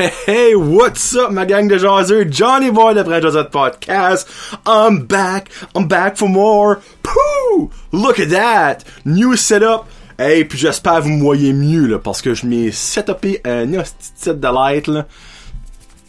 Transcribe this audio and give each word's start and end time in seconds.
Hey, 0.00 0.54
what's 0.54 1.14
up, 1.14 1.30
ma 1.30 1.44
gang 1.44 1.68
de 1.68 1.76
jaseux? 1.76 2.24
Johnny 2.24 2.70
Boy 2.70 2.94
de 2.94 3.02
Brand 3.02 3.22
Josette 3.22 3.50
Podcast. 3.50 4.26
I'm 4.64 5.04
back. 5.04 5.50
I'm 5.74 5.88
back 5.88 6.16
for 6.16 6.26
more. 6.26 6.80
Pooh! 7.02 7.70
Look 7.92 8.18
at 8.18 8.30
that! 8.30 8.78
New 9.04 9.36
setup. 9.36 9.84
Hey, 10.18 10.46
puis 10.46 10.56
j'espère 10.56 11.02
vous 11.02 11.10
me 11.10 11.20
voyez 11.20 11.52
mieux, 11.52 11.86
là, 11.86 11.98
parce 11.98 12.22
que 12.22 12.32
je 12.32 12.46
m'ai 12.46 12.72
setupé 12.72 13.42
un 13.44 13.74
hostie 13.74 14.30
de 14.34 14.48
light, 14.48 14.86
là. 14.86 15.06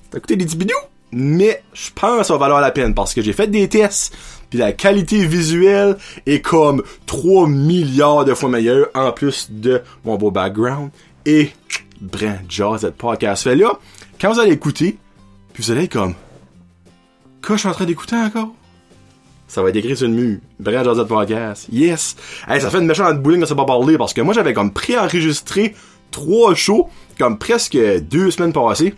T'as 0.10 0.20
écouté 0.20 0.38
des 0.38 0.46
petits? 0.46 0.72
Mais 1.12 1.62
je 1.74 1.90
pense 1.94 2.20
que 2.20 2.24
ça 2.28 2.34
va 2.36 2.40
valoir 2.40 2.62
la 2.62 2.72
peine, 2.72 2.94
parce 2.94 3.14
que 3.14 3.22
j'ai 3.22 3.34
fait 3.34 3.48
des 3.48 3.68
tests, 3.68 4.16
puis 4.50 4.58
la 4.58 4.72
qualité 4.72 5.26
visuelle 5.26 5.98
est 6.26 6.40
comme 6.40 6.82
3 7.08 7.46
milliards 7.50 8.24
de 8.24 8.36
fois 8.36 8.48
meilleure, 8.48 8.88
en 8.96 9.12
plus 9.12 9.48
de 9.52 9.82
mon 10.06 10.16
beau 10.16 10.32
background. 10.32 10.92
Et 11.26 11.52
Brand 12.02 12.40
Jazz 12.50 12.92
Podcast. 12.98 13.44
Fait 13.44 13.56
là, 13.56 13.80
quand 14.20 14.34
vous 14.34 14.40
allez 14.40 14.52
écouter, 14.54 14.98
puis 15.54 15.64
vous 15.64 15.72
allez 15.72 15.84
être 15.84 15.94
comme, 15.94 16.16
quoi 17.46 17.56
je 17.56 17.62
suis 17.62 17.70
en 17.70 17.74
train 17.74 17.86
d'écouter 17.86 18.16
encore? 18.16 18.54
Ça 19.48 19.62
va 19.62 19.70
être 19.70 19.76
écrit 19.76 19.96
sur 19.96 20.08
le 20.08 20.14
mur. 20.14 20.40
Brand 20.60 20.84
Jazz 20.84 21.06
Podcast. 21.08 21.68
Yes! 21.72 22.16
Hey, 22.48 22.62
ça 22.62 22.70
fait 22.70 22.80
une 22.80 22.88
méchante 22.88 23.22
bouling 23.22 23.42
quand 23.42 23.48
ça 23.48 23.56
pas 23.56 23.66
parler, 23.66 23.98
parce 23.98 24.14
que 24.14 24.22
moi 24.22 24.34
j'avais 24.34 24.54
comme 24.54 24.72
pré-enregistré 24.72 25.76
trois 26.10 26.56
shows, 26.56 26.90
comme 27.18 27.38
presque 27.38 27.78
deux 27.78 28.32
semaines 28.32 28.54
passées. 28.54 28.94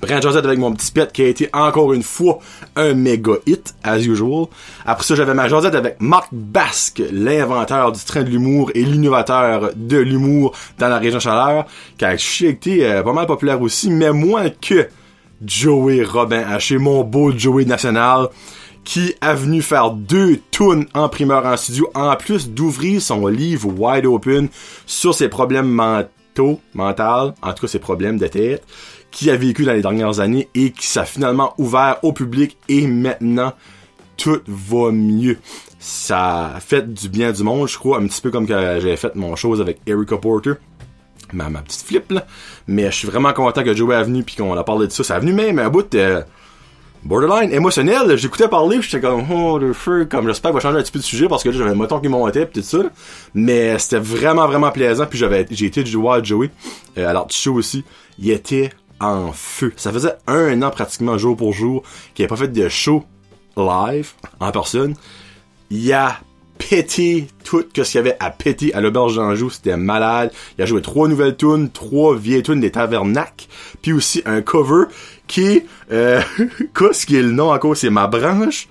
Brand 0.00 0.22
Josette 0.22 0.44
avec 0.44 0.58
mon 0.58 0.72
petit 0.72 0.92
pet 0.92 1.12
qui 1.12 1.22
a 1.22 1.26
été 1.26 1.50
encore 1.52 1.92
une 1.92 2.02
fois 2.02 2.38
un 2.76 2.94
méga 2.94 3.34
hit, 3.46 3.74
as 3.82 3.98
usual. 3.98 4.46
Après 4.86 5.04
ça, 5.04 5.14
j'avais 5.14 5.34
ma 5.34 5.48
Josette 5.48 5.74
avec 5.74 5.96
Marc 6.00 6.28
Basque, 6.32 7.02
l'inventeur 7.12 7.92
du 7.92 8.00
train 8.00 8.22
de 8.22 8.30
l'humour 8.30 8.70
et 8.74 8.82
l'innovateur 8.82 9.70
de 9.76 9.98
l'humour 9.98 10.54
dans 10.78 10.88
la 10.88 10.98
région 10.98 11.20
chaleur, 11.20 11.66
qui 11.98 12.04
a 12.04 12.14
été 12.14 12.86
euh, 12.86 13.02
pas 13.02 13.12
mal 13.12 13.26
populaire 13.26 13.60
aussi, 13.60 13.90
mais 13.90 14.12
moins 14.12 14.48
que 14.48 14.88
Joey 15.44 16.04
Robin 16.04 16.42
Haché, 16.46 16.78
mon 16.78 17.02
beau 17.02 17.32
Joey 17.36 17.64
national, 17.64 18.28
qui 18.84 19.14
a 19.20 19.34
venu 19.34 19.62
faire 19.62 19.90
deux 19.90 20.40
tunes 20.50 20.86
en 20.94 21.08
primeur 21.08 21.44
en 21.46 21.56
studio, 21.56 21.90
en 21.94 22.16
plus 22.16 22.50
d'ouvrir 22.50 23.00
son 23.00 23.26
livre 23.26 23.68
Wide 23.68 24.06
Open 24.06 24.48
sur 24.86 25.14
ses 25.14 25.28
problèmes 25.28 25.68
mentaux, 25.68 26.60
mental, 26.74 27.34
en 27.42 27.52
tout 27.52 27.62
cas 27.62 27.68
ses 27.68 27.78
problèmes 27.78 28.18
de 28.18 28.26
tête, 28.26 28.64
qui 29.10 29.30
a 29.30 29.36
vécu 29.36 29.64
dans 29.64 29.72
les 29.72 29.82
dernières 29.82 30.20
années 30.20 30.48
et 30.54 30.70
qui 30.72 30.86
s'est 30.86 31.04
finalement 31.04 31.54
ouvert 31.58 31.98
au 32.02 32.12
public 32.12 32.56
et 32.68 32.86
maintenant 32.86 33.52
tout 34.16 34.40
va 34.46 34.90
mieux. 34.92 35.38
Ça 35.78 36.56
fait 36.60 36.92
du 36.92 37.08
bien 37.08 37.32
du 37.32 37.42
monde, 37.42 37.68
je 37.68 37.78
crois, 37.78 37.98
un 37.98 38.06
petit 38.06 38.20
peu 38.20 38.30
comme 38.30 38.46
que 38.46 38.52
j'avais 38.52 38.96
fait 38.96 39.14
mon 39.16 39.34
chose 39.34 39.60
avec 39.60 39.80
Erica 39.86 40.18
Porter. 40.18 40.52
Ma, 41.32 41.48
petite 41.62 41.82
flip 41.82 42.10
là. 42.10 42.26
Mais 42.66 42.86
je 42.86 42.96
suis 42.96 43.08
vraiment 43.08 43.32
content 43.32 43.62
que 43.62 43.74
Joey 43.74 43.94
est 43.94 44.02
venu 44.02 44.22
puis 44.22 44.36
qu'on 44.36 44.56
a 44.56 44.64
parlé 44.64 44.86
de 44.86 44.92
ça. 44.92 45.04
Ça 45.04 45.16
a 45.16 45.18
venu 45.20 45.32
même 45.32 45.58
un 45.58 45.68
bout 45.68 45.88
de 45.90 46.22
borderline 47.04 47.52
émotionnel. 47.52 48.16
J'écoutais 48.16 48.48
parler, 48.48 48.82
j'étais 48.82 49.00
comme 49.00 49.24
oh 49.30 49.58
le 49.58 49.72
feu, 49.72 50.06
comme 50.10 50.26
j'espère 50.26 50.52
va 50.52 50.60
changer 50.60 50.78
un 50.78 50.82
petit 50.82 50.92
peu 50.92 50.98
de 50.98 51.04
sujet 51.04 51.28
parce 51.28 51.42
que 51.42 51.48
là 51.48 51.56
j'avais 51.56 51.70
le 51.70 51.76
moton 51.76 52.00
qui 52.00 52.08
montait 52.08 52.46
pis 52.46 52.60
tout 52.60 52.66
ça. 52.66 52.78
Mais 53.34 53.78
c'était 53.78 54.00
vraiment 54.00 54.46
vraiment 54.46 54.70
plaisant 54.70 55.06
puis 55.06 55.18
j'avais 55.18 55.46
j'ai 55.50 55.66
été 55.66 55.82
voir 55.82 56.22
Joey 56.22 56.50
euh, 56.98 57.12
l'art 57.12 57.26
du 57.26 57.36
show 57.36 57.54
aussi. 57.54 57.84
Il 58.18 58.30
était 58.30 58.70
en 59.00 59.32
feu. 59.32 59.72
Ça 59.76 59.92
faisait 59.92 60.14
un 60.26 60.62
an 60.62 60.70
pratiquement 60.70 61.18
jour 61.18 61.36
pour 61.36 61.52
jour 61.52 61.82
qu'il 62.14 62.24
n'avait 62.24 62.28
pas 62.28 62.36
fait 62.36 62.52
de 62.52 62.68
show 62.68 63.04
live 63.56 64.12
en 64.38 64.50
personne. 64.52 64.94
Il 65.70 65.92
a 65.92 66.20
pété 66.58 67.28
tout 67.44 67.64
ce 67.74 67.82
qu'il 67.82 67.94
y 67.94 67.98
avait 67.98 68.16
à 68.20 68.30
péter 68.30 68.74
à 68.74 68.80
l'auberge 68.80 69.16
d'Anjou, 69.16 69.50
c'était 69.50 69.76
malade. 69.76 70.30
Il 70.58 70.62
a 70.62 70.66
joué 70.66 70.82
trois 70.82 71.08
nouvelles 71.08 71.36
tunes, 71.36 71.70
trois 71.70 72.14
vieilles 72.16 72.42
tunes 72.42 72.60
des 72.60 72.70
tavernacs, 72.70 73.48
puis 73.82 73.92
aussi 73.92 74.22
un 74.26 74.42
cover 74.42 74.84
qui 75.26 75.62
euh, 75.90 76.20
quoi 76.74 76.92
ce 76.92 77.06
qui 77.06 77.16
est 77.16 77.22
le 77.22 77.32
nom 77.32 77.52
encore, 77.52 77.76
c'est 77.76 77.90
ma 77.90 78.06
branche, 78.06 78.68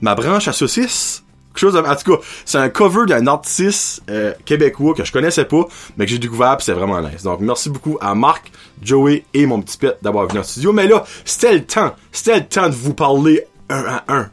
ma 0.00 0.14
branche 0.14 0.48
à 0.48 0.52
saucisse. 0.52 1.24
En 1.66 1.96
tout 1.96 2.16
cas, 2.16 2.22
c'est 2.44 2.58
un 2.58 2.68
cover 2.68 3.06
d'un 3.06 3.26
artiste 3.26 4.02
euh, 4.10 4.32
québécois 4.44 4.94
que 4.94 5.04
je 5.04 5.12
connaissais 5.12 5.44
pas, 5.44 5.66
mais 5.96 6.06
que 6.06 6.10
j'ai 6.10 6.18
découvert 6.18 6.56
c'est 6.60 6.72
vraiment 6.72 7.00
nice. 7.00 7.22
Donc 7.22 7.40
merci 7.40 7.70
beaucoup 7.70 7.98
à 8.00 8.14
Marc, 8.14 8.50
Joey 8.82 9.24
et 9.34 9.46
mon 9.46 9.60
petit 9.60 9.78
pet 9.78 9.96
d'avoir 10.02 10.26
venu 10.26 10.40
en 10.40 10.42
studio. 10.42 10.72
Mais 10.72 10.86
là, 10.86 11.04
c'était 11.24 11.54
le 11.54 11.64
temps, 11.64 11.94
c'était 12.12 12.38
le 12.38 12.46
temps 12.46 12.68
de 12.68 12.74
vous 12.74 12.94
parler 12.94 13.44
un 13.68 13.84
à 13.84 14.04
un. 14.08 14.30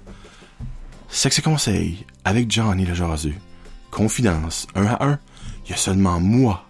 Sexe 1.09 1.39
et 1.39 1.41
conseil 1.41 2.05
avec 2.23 2.51
Johnny 2.51 2.85
le 2.85 2.93
jaseux. 2.93 3.35
Confidence, 3.91 4.67
un 4.75 4.85
à 4.85 5.05
un. 5.05 5.19
Il 5.65 5.71
y 5.71 5.73
a 5.73 5.77
seulement 5.77 6.19
moi 6.19 6.65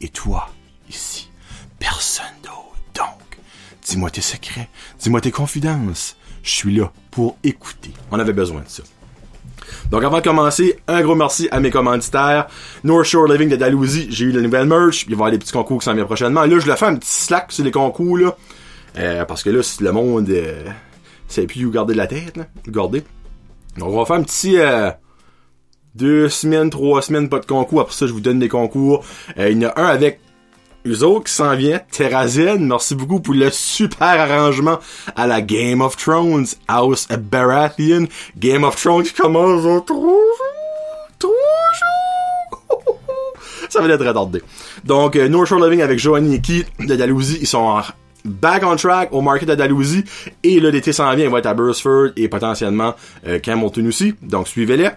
et 0.00 0.08
toi 0.08 0.50
ici. 0.88 1.30
Personne 1.78 2.26
d'autre. 2.42 2.76
Donc, 2.94 3.38
dis-moi 3.86 4.10
tes 4.10 4.20
secrets, 4.20 4.68
dis-moi 5.00 5.20
tes 5.20 5.30
confidences. 5.30 6.16
Je 6.42 6.50
suis 6.50 6.76
là 6.76 6.92
pour 7.10 7.36
écouter. 7.42 7.92
On 8.10 8.18
avait 8.18 8.32
besoin 8.32 8.62
de 8.62 8.68
ça. 8.68 8.82
Donc 9.90 10.04
avant 10.04 10.18
de 10.18 10.22
commencer, 10.22 10.78
un 10.88 11.02
gros 11.02 11.14
merci 11.14 11.48
à 11.50 11.60
mes 11.60 11.70
commanditaires. 11.70 12.46
North 12.84 13.04
Shore 13.04 13.26
Living 13.26 13.48
de 13.48 13.56
Dalhousie, 13.56 14.08
j'ai 14.10 14.26
eu 14.26 14.32
la 14.32 14.40
nouvelle 14.40 14.66
merch. 14.66 15.04
Il 15.04 15.08
va 15.08 15.10
y 15.10 15.14
avoir 15.14 15.30
des 15.30 15.38
petits 15.38 15.52
concours 15.52 15.78
qui 15.80 15.84
s'en 15.84 15.94
viennent 15.94 16.06
prochainement. 16.06 16.44
Là, 16.44 16.58
je 16.58 16.66
le 16.66 16.76
fais 16.76 16.86
un 16.86 16.96
petit 16.96 17.10
slack 17.10 17.52
sur 17.52 17.64
les 17.64 17.70
concours, 17.70 18.18
là. 18.18 18.36
Euh, 18.98 19.24
parce 19.24 19.42
que 19.42 19.50
là, 19.50 19.62
si 19.62 19.82
le 19.82 19.92
monde 19.92 20.28
euh, 20.30 20.64
sait 21.28 21.46
plus 21.46 21.64
où 21.64 21.70
garder 21.70 21.92
de 21.92 21.98
la 21.98 22.06
tête, 22.06 22.36
là. 22.36 22.46
Garder. 22.66 23.04
Donc 23.76 23.90
on 23.90 23.98
va 23.98 24.04
faire 24.04 24.16
un 24.16 24.22
petit... 24.22 24.58
euh, 24.58 24.90
deux 25.94 26.28
semaines, 26.28 26.70
trois 26.70 27.02
semaines, 27.02 27.28
pas 27.28 27.40
de 27.40 27.46
concours. 27.46 27.80
Après 27.80 27.94
ça, 27.94 28.06
je 28.06 28.12
vous 28.12 28.20
donne 28.20 28.38
des 28.38 28.48
concours. 28.48 29.04
Euh, 29.36 29.50
il 29.50 29.60
y 29.60 29.66
en 29.66 29.70
a 29.70 29.80
un 29.80 29.86
avec 29.86 30.20
qui 31.24 31.32
s'en 31.32 31.54
vient. 31.56 31.80
Terrazen, 31.90 32.66
merci 32.66 32.94
beaucoup 32.94 33.20
pour 33.20 33.34
le 33.34 33.50
super 33.50 34.20
arrangement 34.20 34.78
à 35.16 35.26
la 35.26 35.40
Game 35.40 35.80
of 35.80 35.96
Thrones. 35.96 36.46
House 36.66 37.08
Baratheon. 37.08 38.06
Game 38.36 38.64
of 38.64 38.76
Thrones 38.76 39.04
qui 39.04 39.14
commence 39.14 39.62
dans 39.62 39.80
trois 39.80 39.98
jours. 40.00 40.22
Trois 41.18 41.30
jours. 41.30 42.98
Ça 43.68 43.80
va 43.80 43.88
être 43.88 44.06
retardé. 44.06 44.42
Donc, 44.84 45.16
euh, 45.16 45.28
North 45.28 45.48
Shore 45.48 45.64
Living 45.64 45.82
avec 45.82 46.04
et 46.04 46.40
Keith 46.40 46.68
de 46.80 46.96
Dalhousie, 46.96 47.38
ils 47.40 47.46
sont 47.46 47.58
en 47.58 47.82
back 48.24 48.62
on 48.64 48.76
track 48.76 49.12
au 49.12 49.20
market 49.20 49.48
de 49.48 49.54
Dalhousie. 49.54 50.04
Et 50.42 50.60
l'été 50.60 50.92
s'en 50.92 51.14
vient, 51.14 51.24
ils 51.24 51.30
vont 51.30 51.38
être 51.38 51.46
à 51.46 51.54
Burstford 51.54 52.10
et 52.16 52.28
potentiellement 52.28 52.94
euh, 53.26 53.38
aussi. 53.86 54.14
Donc, 54.22 54.48
suivez-les. 54.48 54.90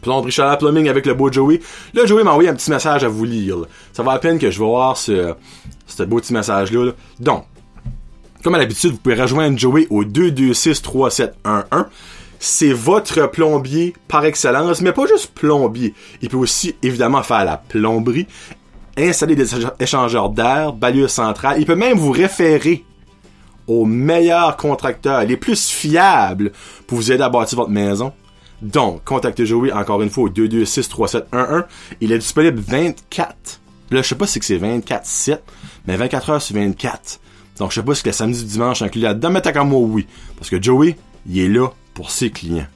Plomberie 0.00 0.30
Chaleur 0.32 0.58
Plumbing 0.58 0.88
avec 0.88 1.06
le 1.06 1.14
beau 1.14 1.30
Joey. 1.32 1.60
Là, 1.94 2.06
Joey 2.06 2.24
m'a 2.24 2.30
envoyé 2.32 2.48
un 2.48 2.54
petit 2.54 2.70
message 2.70 3.04
à 3.04 3.08
vous 3.08 3.24
lire. 3.24 3.56
Ça 3.92 4.02
va 4.02 4.12
à 4.12 4.18
peine 4.18 4.38
que 4.38 4.50
je 4.50 4.58
vais 4.58 4.64
voir 4.64 4.96
ce, 4.96 5.34
beau 6.04 6.18
petit 6.20 6.32
message-là. 6.32 6.84
là. 6.86 6.92
Donc, 7.20 7.44
comme 8.42 8.54
à 8.54 8.58
l'habitude, 8.58 8.92
vous 8.92 8.98
pouvez 8.98 9.20
rejoindre 9.20 9.58
Joey 9.58 9.86
au 9.90 10.04
226-3711. 10.04 11.32
C'est 12.40 12.72
votre 12.72 13.26
plombier 13.30 13.94
par 14.06 14.24
excellence, 14.24 14.80
mais 14.80 14.92
pas 14.92 15.06
juste 15.06 15.32
plombier. 15.34 15.92
Il 16.22 16.28
peut 16.28 16.36
aussi, 16.36 16.76
évidemment, 16.82 17.22
faire 17.24 17.44
la 17.44 17.56
plomberie, 17.56 18.28
installer 18.96 19.34
des 19.34 19.52
écha- 19.54 19.74
échangeurs 19.80 20.30
d'air, 20.30 20.72
balayeur 20.72 21.10
central. 21.10 21.56
Il 21.58 21.66
peut 21.66 21.74
même 21.74 21.98
vous 21.98 22.12
référer 22.12 22.84
aux 23.66 23.84
meilleurs 23.84 24.56
contracteurs, 24.56 25.24
les 25.24 25.36
plus 25.36 25.68
fiables 25.68 26.52
pour 26.86 26.98
vous 26.98 27.10
aider 27.12 27.22
à 27.24 27.28
bâtir 27.28 27.58
votre 27.58 27.70
maison. 27.70 28.12
Donc, 28.62 29.04
contactez 29.04 29.44
Joey 29.46 29.72
encore 29.72 30.02
une 30.02 30.10
fois 30.10 30.24
au 30.24 30.28
226-3711. 30.28 31.64
Il 32.00 32.12
est 32.12 32.18
disponible 32.18 32.58
24. 32.58 33.60
Là, 33.90 34.02
je 34.02 34.08
sais 34.08 34.14
pas 34.14 34.26
si 34.26 34.38
c'est 34.42 34.58
24-7, 34.58 35.38
mais 35.86 35.96
24 35.96 36.30
heures 36.30 36.42
sur 36.42 36.56
24. 36.56 37.20
Donc, 37.58 37.70
je 37.70 37.76
sais 37.76 37.84
pas 37.84 37.94
si 37.94 38.04
le 38.04 38.12
samedi 38.12 38.42
ou 38.42 38.46
dimanche 38.46 38.82
inclus 38.82 39.00
là-dedans, 39.00 39.30
mais 39.30 39.40
t'as 39.40 39.52
comme 39.52 39.70
moi, 39.70 39.80
oui. 39.80 40.06
Parce 40.36 40.50
que 40.50 40.62
Joey, 40.62 40.98
il 41.26 41.38
est 41.38 41.48
là 41.48 41.68
pour 41.94 42.10
ses 42.10 42.28
clients. 42.30 42.66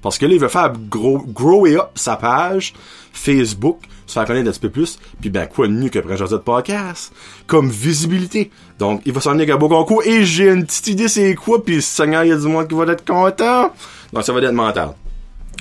Parce 0.02 0.18
que 0.18 0.26
là, 0.26 0.32
il 0.34 0.40
veut 0.40 0.48
faire 0.48 0.72
grow, 0.90 1.18
grower 1.28 1.76
up 1.76 1.90
sa 1.94 2.16
page 2.16 2.74
Facebook, 3.12 3.78
se 4.06 4.14
faire 4.14 4.24
connaître 4.24 4.48
un 4.48 4.50
petit 4.52 4.60
peu 4.60 4.70
plus, 4.70 4.98
puis 5.20 5.30
ben 5.30 5.46
quoi 5.46 5.68
de 5.68 5.72
mieux 5.72 5.88
que 5.90 6.00
Prince 6.00 6.18
Josette 6.18 6.42
Podcast, 6.42 7.12
comme 7.46 7.70
visibilité. 7.70 8.50
Donc, 8.80 9.02
il 9.06 9.12
va 9.12 9.20
s'en 9.20 9.30
venir 9.30 9.42
avec 9.44 9.54
un 9.54 9.58
beau 9.58 9.68
concours, 9.68 10.02
et 10.04 10.24
j'ai 10.24 10.48
une 10.50 10.64
petite 10.66 10.88
idée 10.88 11.06
c'est 11.08 11.34
quoi, 11.36 11.62
puis 11.64 11.80
Seigneur, 11.80 12.24
il 12.24 12.30
y 12.30 12.32
a 12.32 12.36
du 12.36 12.48
monde 12.48 12.66
qui 12.68 12.74
va 12.74 12.84
être 12.92 13.04
content. 13.04 13.70
Donc, 14.12 14.24
ça 14.24 14.32
va 14.32 14.40
être 14.40 14.50
mental. 14.52 14.90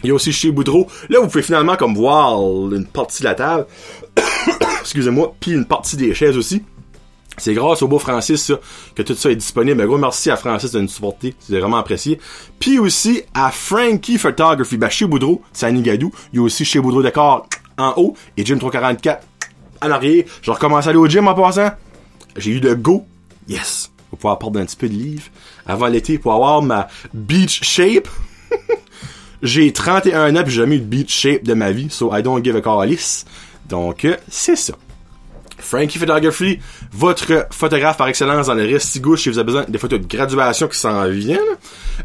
Il 0.04 0.08
y 0.08 0.12
a 0.12 0.14
aussi 0.14 0.32
chez 0.32 0.52
Boudreau. 0.52 0.88
Là, 1.10 1.20
vous 1.20 1.28
pouvez 1.28 1.44
finalement 1.44 1.76
comme 1.76 1.96
voir 1.96 2.40
une 2.72 2.86
partie 2.86 3.22
de 3.22 3.28
la 3.28 3.36
table. 3.36 3.66
Excusez-moi, 4.82 5.36
puis 5.40 5.52
une 5.52 5.66
partie 5.66 5.96
des 5.96 6.14
chaises 6.14 6.38
aussi. 6.38 6.64
C'est 7.38 7.54
grâce 7.54 7.82
au 7.82 7.88
beau 7.88 7.98
Francis 7.98 8.44
ça, 8.44 8.60
que 8.94 9.02
tout 9.02 9.16
ça 9.16 9.32
est 9.32 9.36
disponible. 9.36 9.82
Un 9.82 9.86
gros 9.86 9.98
merci 9.98 10.30
à 10.30 10.36
Francis 10.36 10.72
de 10.72 10.82
nous 10.82 10.88
supporter. 10.88 11.34
C'est 11.40 11.60
vraiment 11.60 11.78
apprécié. 11.78 12.20
Puis 12.60 12.78
aussi 12.78 13.24
à 13.34 13.52
Frankie 13.52 14.18
Photography. 14.18 14.78
Ben, 14.78 14.90
chez 14.90 15.06
Boudreau, 15.06 15.42
c'est 15.54 15.66
à 15.66 15.72
Nigadou. 15.72 16.12
Il 16.34 16.38
y 16.38 16.40
a 16.40 16.44
aussi 16.44 16.66
chez 16.66 16.80
Boudreau 16.80 17.02
Décor 17.02 17.48
en 17.78 17.94
haut 17.98 18.16
et 18.38 18.46
Gym 18.46 18.60
344 18.60 19.26
à 19.80 19.88
l'arrière. 19.88 20.26
Je 20.42 20.52
recommence 20.52 20.88
à 20.88 20.90
aller 20.90 21.00
au 21.00 21.08
gym 21.08 21.28
en 21.28 21.34
passant. 21.34 21.72
J'ai 22.36 22.52
eu 22.52 22.60
le 22.60 22.76
go. 22.76 23.06
Yes. 23.48 23.92
Pour 24.10 24.20
pouvoir 24.20 24.38
perdre 24.38 24.60
un 24.60 24.66
petit 24.66 24.76
peu 24.76 24.90
de 24.90 24.94
livre 24.94 25.24
avant 25.66 25.88
l'été 25.88 26.18
pour 26.18 26.34
avoir 26.34 26.62
ma 26.62 26.90
beach 27.14 27.64
shape. 27.64 28.08
J'ai 29.42 29.72
31 29.72 30.36
ans 30.36 30.44
puis 30.44 30.52
j'ai 30.54 30.62
jamais 30.62 30.76
eu 30.76 30.80
de 30.80 30.86
beach 30.86 31.14
shape 31.14 31.44
de 31.44 31.54
ma 31.54 31.72
vie. 31.72 31.90
So 31.90 32.16
I 32.16 32.22
don't 32.22 32.44
give 32.44 32.56
a 32.56 32.62
calice. 32.62 33.26
Donc, 33.70 34.06
euh, 34.06 34.18
c'est 34.28 34.56
ça. 34.56 34.74
Frankie 35.62 36.00
Photography, 36.00 36.60
votre 36.92 37.48
photographe 37.52 37.98
par 37.98 38.08
excellence 38.08 38.48
dans 38.48 38.54
le 38.54 38.66
restigouche 38.66 39.24
si 39.24 39.30
vous 39.30 39.38
avez 39.38 39.46
besoin 39.46 39.66
des 39.68 39.78
photos 39.78 40.00
de 40.02 40.08
graduation 40.08 40.68
qui 40.68 40.78
s'en 40.78 41.08
viennent, 41.08 41.40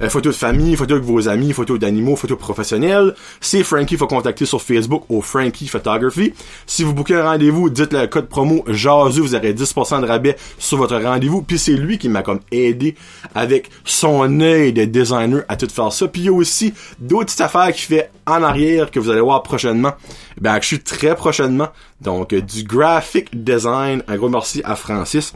euh, 0.01 0.09
photos 0.09 0.35
de 0.35 0.39
famille, 0.39 0.77
photos 0.77 0.99
avec 0.99 1.09
vos 1.09 1.29
amis, 1.29 1.53
photos 1.53 1.79
d'animaux, 1.79 2.17
photos 2.17 2.39
professionnels. 2.39 3.15
C'est 3.41 3.65
Frankie, 3.65 3.95
il 3.95 3.99
faut 3.99 4.07
contacter 4.07 4.47
sur 4.47 4.63
Facebook 4.63 5.05
au 5.09 5.21
Frankie 5.21 5.69
Photography. 5.69 6.35
Si 6.67 6.85
vous 6.85 6.93
bouquez 6.93 7.15
un 7.15 7.25
rendez-vous, 7.25 7.71
dites 7.71 7.93
le 7.93 8.07
code 8.07 8.29
promo 8.29 8.65
JASU, 8.69 9.21
vous 9.21 9.35
aurez 9.35 9.55
10% 9.55 10.03
de 10.03 10.07
rabais 10.07 10.37
sur 10.59 10.79
votre 10.79 10.97
rendez-vous. 10.97 11.43
Puis 11.43 11.59
c'est 11.59 11.73
lui 11.73 11.99
qui 11.99 12.09
m'a 12.09 12.23
comme 12.23 12.41
aidé 12.53 12.95
avec 13.35 13.71
son 13.85 14.41
œil 14.41 14.73
de 14.73 14.85
designer 14.85 15.43
à 15.49 15.57
tout 15.57 15.69
faire 15.69 15.93
ça. 15.93 16.09
Puis 16.09 16.23
il 16.23 16.25
y 16.27 16.29
a 16.29 16.33
aussi 16.33 16.75
d'autres 16.99 17.27
petites 17.27 17.41
affaires 17.41 17.73
qu'il 17.73 17.97
fait 17.97 18.11
en 18.27 18.43
arrière 18.43 18.91
que 18.91 18.99
vous 18.99 19.11
allez 19.11 19.21
voir 19.21 19.43
prochainement. 19.43 19.93
Ben, 20.41 20.59
je 20.61 20.67
suis 20.67 20.81
très 20.81 21.15
prochainement. 21.15 21.69
Donc, 22.01 22.33
euh, 22.33 22.43
du 22.43 22.65
graphic 22.65 23.43
design. 23.43 24.03
Un 24.07 24.17
gros 24.17 24.29
merci 24.29 24.61
à 24.65 24.77
Francis. 24.77 25.33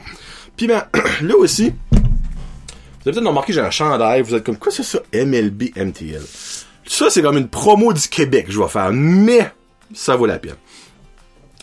Puis 0.57 0.67
ben, 0.67 0.85
là 1.23 1.37
aussi, 1.37 1.73
vous 1.91 3.09
avez 3.09 3.15
peut-être 3.15 3.29
remarqué, 3.29 3.53
j'ai 3.53 3.61
un 3.61 3.71
chandail. 3.71 4.23
Vous 4.23 4.35
êtes 4.35 4.45
comme, 4.45 4.59
quoi 4.59 4.71
c'est 4.71 4.83
ça? 4.83 5.01
MLB 5.15 5.71
MTL. 5.77 6.23
Ça, 6.85 7.09
c'est 7.09 7.23
comme 7.23 7.39
une 7.39 7.49
promo 7.49 7.93
du 7.93 8.09
Québec 8.09 8.47
je 8.49 8.61
vais 8.61 8.69
faire. 8.69 8.91
Mais, 8.93 9.53
ça 9.95 10.17
vaut 10.17 10.27
la 10.27 10.39
peine. 10.39 10.57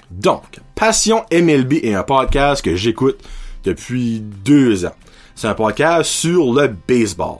Donc, 0.09 0.59
Passion 0.73 1.25
MLB 1.31 1.73
est 1.83 1.93
un 1.93 2.03
podcast 2.03 2.63
que 2.63 2.75
j'écoute 2.75 3.19
depuis 3.63 4.19
deux 4.19 4.85
ans. 4.85 4.95
C'est 5.35 5.47
un 5.47 5.53
podcast 5.53 6.09
sur 6.09 6.53
le 6.53 6.73
baseball. 6.87 7.39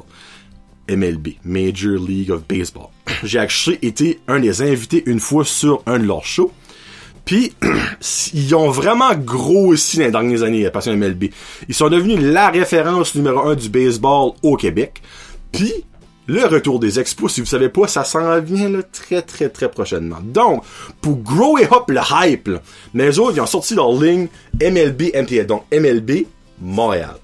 MLB, 0.89 1.29
Major 1.44 1.97
League 1.97 2.29
of 2.29 2.45
Baseball. 2.47 2.89
J'ai 3.24 3.40
actually 3.40 3.80
été 3.81 4.19
un 4.28 4.40
des 4.40 4.62
invités 4.62 5.04
une 5.06 5.19
fois 5.19 5.46
sur 5.46 5.81
un 5.86 6.00
de 6.00 6.06
leurs 6.06 6.25
shows. 6.25 6.52
Puis, 7.25 7.54
ils 8.34 8.56
ont 8.56 8.69
vraiment 8.69 9.14
grossi 9.14 9.98
dans 9.98 10.06
les 10.06 10.12
dernières 10.12 10.44
années, 10.44 10.64
la 10.64 10.72
passion 10.72 10.96
MLB. 10.96 11.25
Ils 11.68 11.75
sont 11.75 11.90
devenus 11.90 12.19
la 12.22 12.50
référence 12.50 13.16
numéro 13.16 13.40
un 13.42 13.56
du 13.56 13.69
baseball 13.69 14.31
au 14.44 14.56
Québec. 14.56 15.02
Puis, 15.52 15.74
le 16.28 16.46
retour 16.46 16.80
des 16.80 17.00
expos, 17.00 17.34
si 17.34 17.42
vous 17.42 17.48
savez 17.48 17.69
pas, 17.69 17.88
ça 17.88 18.04
s'en 18.04 18.40
vient 18.42 18.69
très 18.92 19.22
très 19.22 19.50
très 19.50 19.69
prochainement. 19.69 20.18
Donc, 20.22 20.64
pour 21.02 21.18
grow 21.18 21.58
up 21.58 21.90
le 21.90 22.02
hype, 22.12 22.50
là, 22.94 23.08
autres, 23.19 23.34
ils 23.36 23.42
ont 23.42 23.46
sorti 23.46 23.75
leur 23.75 23.92
ligne 23.94 24.28
MLB 24.62 25.14
MTL, 25.16 25.46
donc 25.46 25.64
MLB 25.72 26.25
Montréal. 26.62 27.16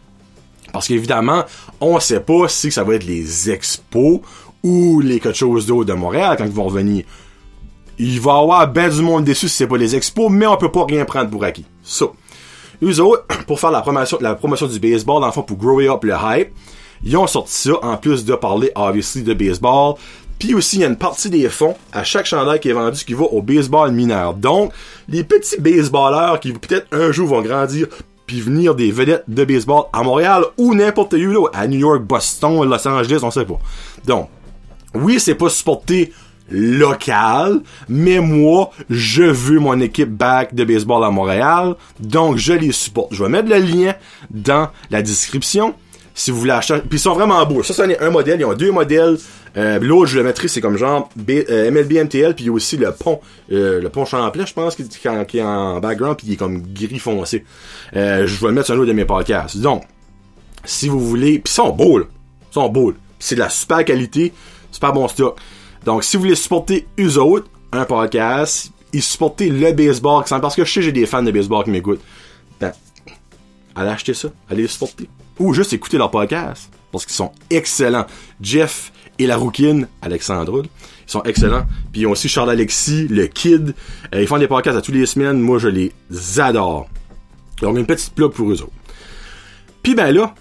Parce 0.72 0.88
qu'évidemment, 0.88 1.44
on 1.80 2.00
sait 2.00 2.20
pas 2.20 2.48
si 2.48 2.72
ça 2.72 2.84
va 2.84 2.96
être 2.96 3.06
les 3.06 3.52
expos 3.52 4.22
ou 4.64 5.02
les 5.02 5.20
quelque 5.20 5.38
chose 5.38 5.66
d'autre 5.66 5.86
de 5.86 5.94
Montréal 5.94 6.36
quand 6.38 6.46
ils 6.46 6.52
vont 6.52 6.66
revenir. 6.66 7.04
Il 8.00 8.20
va 8.20 8.32
y 8.32 8.42
avoir 8.42 8.68
ben 8.68 8.90
du 8.90 9.02
monde 9.02 9.24
déçu 9.24 9.48
si 9.48 9.56
c'est 9.56 9.68
pas 9.68 9.78
les 9.78 9.96
expos, 9.96 10.32
mais 10.32 10.48
on 10.48 10.58
peut 10.58 10.72
pas 10.72 10.86
rien 10.86 11.06
prendre 11.06 11.30
pour 11.30 11.44
acquis. 11.44 11.66
So, 11.84 12.16
eux 12.82 13.00
autres, 13.00 13.26
pour 13.48 13.60
faire 13.60 13.72
la 13.72 13.82
promotion, 13.82 14.18
la 14.22 14.36
promotion 14.36 14.68
du 14.68 14.80
baseball, 14.80 15.22
dans 15.22 15.28
le 15.28 15.34
fond, 15.34 15.44
pour 15.44 15.58
grow 15.58 15.80
up 15.82 16.04
le 16.04 16.14
hype, 16.14 16.50
ils 17.04 17.18
ont 17.18 17.28
sorti 17.28 17.54
ça, 17.54 17.74
en 17.82 17.98
plus 17.98 18.24
de 18.26 18.34
parler, 18.36 18.72
obviously, 18.76 19.24
de 19.24 19.34
baseball. 19.34 19.96
Puis 20.40 20.54
aussi, 20.54 20.78
il 20.78 20.80
y 20.82 20.84
a 20.86 20.88
une 20.88 20.98
partie 20.98 21.30
des 21.30 21.48
fonds 21.50 21.76
à 21.92 22.04
chaque 22.04 22.26
chandail 22.26 22.60
qui 22.60 22.70
est 22.70 22.74
vendu 22.74 23.04
qui 23.06 23.14
va 23.14 23.26
au 23.26 23.42
baseball 23.42 23.92
mineur. 23.92 24.34
Donc, 24.34 24.72
les 25.08 25.24
petits 25.24 25.60
baseballeurs 25.60 26.40
qui 26.40 26.54
peut-être 26.54 26.88
un 26.92 27.12
jour 27.12 27.28
vont 27.28 27.42
grandir 27.42 27.88
puis 28.26 28.40
venir 28.40 28.74
des 28.74 28.92
vedettes 28.92 29.26
de 29.28 29.44
baseball 29.44 29.84
à 29.92 30.02
Montréal 30.02 30.46
ou 30.58 30.74
n'importe 30.74 31.14
où, 31.14 31.18
là, 31.18 31.48
à 31.54 31.68
New 31.68 31.80
York, 31.80 32.02
Boston, 32.04 32.68
Los 32.68 32.88
Angeles, 32.88 33.20
on 33.22 33.32
sait 33.32 33.46
pas. 33.46 33.60
Donc, 34.06 34.30
oui, 34.96 35.20
c'est 35.20 35.36
pas 35.36 35.50
supporté 35.50 36.14
local, 36.52 37.62
mais 37.90 38.20
moi, 38.20 38.72
je 38.90 39.24
veux 39.24 39.60
mon 39.60 39.80
équipe 39.80 40.10
back 40.10 40.54
de 40.54 40.64
baseball 40.64 41.04
à 41.04 41.10
Montréal, 41.10 41.76
donc 42.00 42.38
je 42.38 42.54
les 42.54 42.72
supporte. 42.72 43.14
Je 43.14 43.24
vais 43.24 43.30
mettre 43.30 43.50
le 43.50 43.58
lien 43.58 43.96
dans 44.30 44.70
la 44.92 45.02
description 45.02 45.74
si 46.14 46.32
vous 46.32 46.40
voulez 46.40 46.52
acheter. 46.52 46.80
Puis 46.80 46.98
ils 46.98 47.00
sont 47.00 47.14
vraiment 47.14 47.44
beaux. 47.46 47.64
Ça, 47.64 47.74
c'est 47.74 48.00
un 48.00 48.10
modèle. 48.10 48.40
Ils 48.40 48.46
ont 48.46 48.54
deux 48.54 48.72
modèles. 48.72 49.18
Euh, 49.58 49.80
L'autre, 49.80 50.08
je 50.08 50.18
le 50.18 50.24
mettrai, 50.24 50.48
c'est 50.48 50.62
comme 50.62 50.78
genre 50.78 51.10
euh, 51.30 51.72
MLB 51.72 51.94
MTL, 52.06 52.34
puis 52.34 52.46
il 52.46 52.48
y 52.48 52.50
a 52.50 52.54
aussi 52.54 52.76
le 52.76 52.92
pont, 52.92 53.20
euh, 53.52 53.82
le 53.82 53.90
pont 53.90 54.04
Champlain, 54.04 54.46
je 54.46 54.54
pense, 54.54 54.76
qui, 54.76 54.84
est 55.38 55.42
en 55.42 55.80
background, 55.80 56.18
puis 56.18 56.28
il 56.28 56.34
est 56.34 56.38
comme 56.38 56.62
gris 56.74 56.98
foncé. 56.98 57.46
Je 57.94 58.00
vais 58.24 58.48
le 58.48 58.52
mettre 58.52 58.68
sur 58.68 58.76
un 58.76 58.80
autre 58.80 58.88
de 58.88 58.94
mes 58.94 59.06
podcasts. 59.06 59.58
Donc, 59.58 59.84
si 60.66 60.88
vous 60.88 61.00
voulez, 61.00 61.40
puis 61.40 61.52
ils 61.52 61.56
sont 61.56 61.70
beaux, 61.70 62.00
là. 62.00 62.06
Ils 62.52 62.54
sont 62.54 62.70
beaux. 62.70 62.94
C'est 63.20 63.36
de 63.36 63.40
la 63.40 63.50
super 63.50 63.86
qualité, 63.86 64.34
super 64.74 64.92
bon 64.92 65.08
stock. 65.08 65.40
Donc, 65.86 66.04
si 66.04 66.18
vous 66.18 66.24
voulez 66.24 66.36
supporter 66.36 66.88
eux 67.00 67.18
autres, 67.18 67.48
un 67.72 67.86
podcast, 67.86 68.72
et 68.94 69.02
supporter 69.02 69.50
le 69.50 69.72
baseball, 69.74 70.24
parce 70.30 70.56
que 70.56 70.64
je 70.64 70.72
sais 70.72 70.82
j'ai 70.82 70.92
des 70.92 71.06
fans 71.06 71.24
de 71.24 71.32
baseball 71.32 71.64
qui 71.64 71.72
m'écoutent, 71.72 72.02
ben, 72.60 72.72
allez 73.76 73.90
acheter 73.90 74.14
ça, 74.14 74.30
allez 74.50 74.64
les 74.64 74.68
supporter. 74.68 75.10
Ou 75.40 75.54
juste 75.54 75.74
écouter 75.74 75.98
leur 75.98 76.12
podcast, 76.12 76.72
parce 76.92 77.06
qu'ils 77.06 77.16
sont 77.16 77.32
excellents. 77.50 78.06
Jeff 78.40 78.92
et 79.18 79.26
la 79.26 79.36
rouquine, 79.36 79.88
Alexandre, 80.02 80.64
ils 80.64 81.12
sont 81.12 81.24
excellents. 81.24 81.66
Puis 81.92 82.02
ils 82.02 82.08
ont 82.08 82.12
aussi 82.12 82.30
Charles 82.30 82.52
Alexis, 82.52 83.08
le 83.08 83.26
Kid. 83.26 83.74
Euh, 84.14 84.22
ils 84.22 84.28
font 84.28 84.38
des 84.38 84.48
podcasts 84.48 84.78
à 84.78 84.82
tous 84.82 84.92
les 84.92 85.06
semaines. 85.06 85.40
Moi, 85.40 85.58
je 85.58 85.70
les 85.70 85.92
adore. 86.38 86.88
Donc, 87.62 87.78
une 87.78 87.86
petite 87.86 88.14
plug 88.14 88.32
pour 88.32 88.52
eux 88.52 88.62
autres. 88.62 88.72
Puis 89.82 89.96
ben 89.96 90.12
là, 90.12 90.34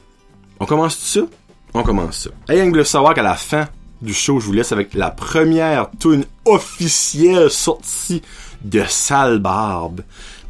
on 0.60 0.66
commence 0.66 0.98
tout 0.98 1.20
ça? 1.20 1.26
On 1.74 1.82
commence 1.82 2.18
ça. 2.18 2.30
Hey, 2.48 2.62
vous 2.62 2.68
voulez 2.68 2.84
savoir 2.84 3.14
qu'à 3.14 3.22
la 3.22 3.34
fin 3.34 3.66
du 4.02 4.12
show, 4.12 4.40
je 4.40 4.46
vous 4.46 4.52
laisse 4.52 4.72
avec 4.72 4.94
la 4.94 5.10
première 5.10 5.88
tune 5.98 6.24
officielle 6.44 7.50
sortie 7.50 8.20
de 8.62 8.82
Sale 8.88 9.38
Barbe. 9.38 10.02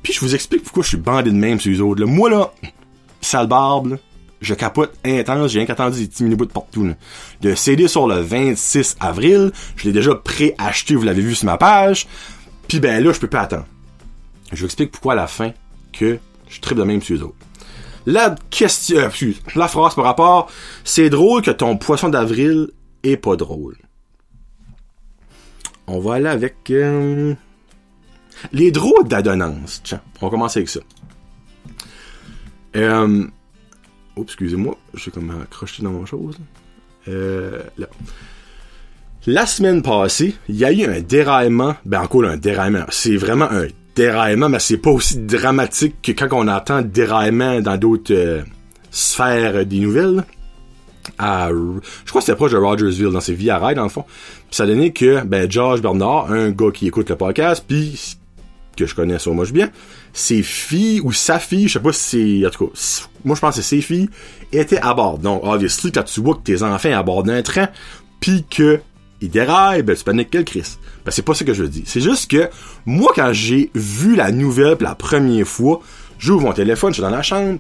Puis 0.03 0.15
je 0.15 0.21
vous 0.21 0.35
explique 0.35 0.65
pourquoi 0.65 0.83
je 0.83 0.89
suis 0.89 0.97
bandé 0.97 1.31
de 1.31 1.37
même 1.37 1.61
sur 1.61 1.71
les 1.71 1.81
autres. 1.81 2.01
Là. 2.01 2.07
Moi 2.07 2.31
là, 2.31 2.53
Sale 3.21 3.47
Barbe, 3.47 3.99
je 4.41 4.55
capote 4.55 4.95
intense, 5.05 5.53
j'ai 5.53 5.59
rien 5.59 5.67
qu'attendu 5.67 6.01
des 6.01 6.09
petits 6.09 6.25
mini-bouts 6.25 6.47
de 6.47 6.53
partout. 6.53 6.87
Là. 6.87 6.95
De 7.43 7.55
CD 7.55 7.89
sur 7.89 8.09
le 8.09 8.21
26 8.21 8.97
avril, 9.01 9.53
je 9.77 9.85
l'ai 9.85 9.93
déjà 9.93 10.15
pré-acheté, 10.15 10.95
vous 10.95 11.05
l'avez 11.05 11.23
vu 11.23 11.35
sur 11.35 11.47
ma 11.47 11.59
page. 11.59 12.09
Puis 12.69 12.81
ben 12.81 13.05
là, 13.05 13.13
je 13.13 13.21
peux 13.21 13.29
pas 13.29 13.43
attendre. 13.43 13.67
Je 14.51 14.61
vous 14.61 14.65
explique 14.65 14.91
pourquoi 14.91 15.13
à 15.13 15.17
la 15.17 15.27
fin 15.27 15.53
que 15.93 16.19
je 16.49 16.61
tripe 16.61 16.79
de 16.79 16.85
même 16.85 17.03
sur 17.03 17.15
les 17.15 17.23
autres. 17.23 17.37
La 18.07 18.35
question, 18.51 18.97
euh, 18.97 19.33
la 19.55 19.69
phrase 19.69 19.95
par 19.95 20.05
rapport, 20.05 20.51
c'est 20.85 21.09
drôle 21.09 21.43
que 21.43 21.53
ton 21.53 21.77
poisson 21.77 22.09
d'avril 22.09 22.69
est 23.03 23.17
pas 23.17 23.37
drôle. 23.37 23.77
On 25.87 25.99
va 26.01 26.15
aller 26.15 26.29
avec 26.29 26.71
euh, 26.71 27.35
les 28.53 28.71
drôles 28.71 29.09
d'adonnance. 29.09 29.83
On 30.21 30.27
va 30.27 30.31
commencer 30.31 30.61
avec 30.61 30.69
ça. 30.69 30.81
Euh, 32.77 33.27
Oups, 34.17 34.31
excusez-moi, 34.31 34.77
j'ai 34.95 35.11
comme 35.11 35.31
accroché 35.43 35.83
dans 35.83 35.93
mon 35.93 36.07
chose. 36.07 36.37
Euh. 37.09 37.63
La 39.27 39.47
semaine 39.47 39.83
passée, 39.83 40.35
il 40.49 40.57
y 40.57 40.65
a 40.65 40.73
eu 40.73 40.85
un 40.85 41.01
déraillement. 41.01 41.77
Ben 41.85 42.03
encore 42.03 42.25
un 42.25 42.37
déraillement. 42.37 42.85
C'est 42.91 43.17
vraiment 43.17 43.51
un 43.51 43.69
déraillement, 43.95 44.49
mais 44.49 44.59
c'est 44.59 44.79
pas 44.79 44.91
aussi 44.91 45.19
dramatique 45.19 45.97
que 46.03 46.13
quand 46.13 46.29
on 46.33 46.49
entend 46.49 46.83
déraillement 46.83 47.61
dans 47.61 47.77
d'autres 47.77 48.45
sphères 48.91 49.65
des 49.65 49.81
nouvelles. 49.81 50.25
Je 51.19 52.09
crois 52.09 52.21
que 52.21 52.27
c'était 52.27 52.37
proche 52.37 52.53
de 52.53 52.57
Rogersville 52.57 53.11
dans 53.11 53.21
ses 53.21 53.51
à 53.51 53.59
rail 53.59 53.75
dans 53.75 53.83
le 53.83 53.89
fond. 53.89 54.05
Puis 54.49 54.57
ça 54.57 54.67
donnait 54.67 54.93
que 54.93 55.23
ben 55.25 55.51
George 55.51 55.81
Bernard, 55.81 56.31
un 56.31 56.51
gars 56.51 56.71
qui 56.73 56.87
écoute 56.87 57.11
le 57.11 57.17
podcast, 57.17 57.65
puis 57.67 58.17
que 58.77 58.87
je 58.87 58.95
connais 58.95 59.19
moi 59.27 59.45
bien, 59.53 59.71
ses 60.13 60.43
filles 60.43 61.01
ou 61.03 61.13
sa 61.13 61.39
fille, 61.39 61.69
je 61.69 61.75
sais 61.75 61.81
pas 61.81 61.93
si 61.93 62.43
c'est 62.43 62.47
en 62.47 62.51
tout 62.51 62.67
cas, 62.67 63.07
moi 63.25 63.37
je 63.37 63.41
pense 63.41 63.57
que 63.57 63.63
ses 63.63 63.81
filles 63.81 64.09
étaient 64.53 64.81
à 64.81 64.95
bord. 64.95 65.19
Donc 65.19 65.43
obviously 65.45 65.93
quand 65.93 66.05
tu 66.05 66.21
vois 66.21 66.35
que 66.37 66.43
tes 66.43 66.63
enfants 66.63 66.93
à 66.93 67.03
bord 67.03 67.23
d'un 67.23 67.43
train, 67.43 67.69
puis 68.21 68.45
que 68.49 68.81
ils 69.21 69.31
déraillent, 69.31 69.83
ben 69.83 69.95
tu 69.95 70.03
paniques 70.03 70.31
quel 70.31 70.45
Chris. 70.45 70.79
Ben 71.05 71.11
c'est 71.11 71.23
pas 71.23 71.35
ça 71.35 71.45
que 71.45 71.55
je 71.55 71.65
dis. 71.65 71.85
C'est 71.87 72.01
juste 72.01 72.31
que 72.31 72.49
moi 72.87 73.13
quand 73.15 73.33
j'ai 73.33 73.71
vu 73.75 74.17
la 74.17 74.33
nouvelle 74.33 74.77
pour 74.77 74.89
la 74.89 74.95
première 74.95 75.47
fois, 75.47 75.81
j'ouvre 76.19 76.47
mon 76.47 76.53
téléphone, 76.53 76.91
je 76.91 76.95
suis 76.95 77.03
dans 77.03 77.11
la 77.11 77.23
chambre, 77.23 77.59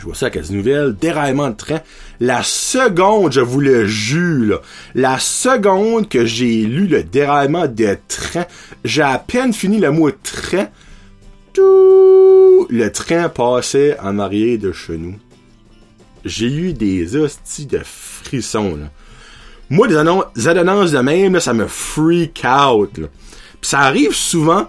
je 0.00 0.06
vois 0.06 0.14
ça 0.14 0.26
avec 0.26 0.48
les 0.48 0.56
nouvelles, 0.56 0.96
déraillement 0.98 1.50
de 1.50 1.56
train. 1.56 1.80
La 2.20 2.42
seconde, 2.42 3.32
je 3.32 3.40
vous 3.40 3.60
le 3.60 3.86
jure, 3.86 4.62
la 4.94 5.18
seconde 5.18 6.08
que 6.08 6.24
j'ai 6.24 6.62
lu 6.62 6.86
le 6.86 7.02
déraillement 7.02 7.66
de 7.66 7.98
train, 8.08 8.46
j'ai 8.82 9.02
à 9.02 9.18
peine 9.18 9.52
fini 9.52 9.78
le 9.78 9.90
mot 9.90 10.10
train. 10.10 10.68
Tout 11.52 12.66
le 12.70 12.88
train 12.88 13.28
passait 13.28 13.98
en 14.00 14.18
arrière 14.18 14.58
de 14.58 14.72
chez 14.72 14.96
nous, 14.96 15.16
j'ai 16.24 16.46
eu 16.46 16.72
des 16.72 17.16
hosties 17.16 17.66
de 17.66 17.80
frissons, 17.84 18.76
là. 18.76 18.90
Moi, 19.68 19.86
des 19.86 19.96
annonces, 19.96 20.32
de 20.34 20.98
même, 20.98 21.34
là, 21.34 21.40
ça 21.40 21.52
me 21.52 21.66
freak 21.66 22.42
out, 22.44 22.98
là. 22.98 23.06
Puis 23.60 23.70
ça 23.70 23.80
arrive 23.80 24.14
souvent 24.14 24.68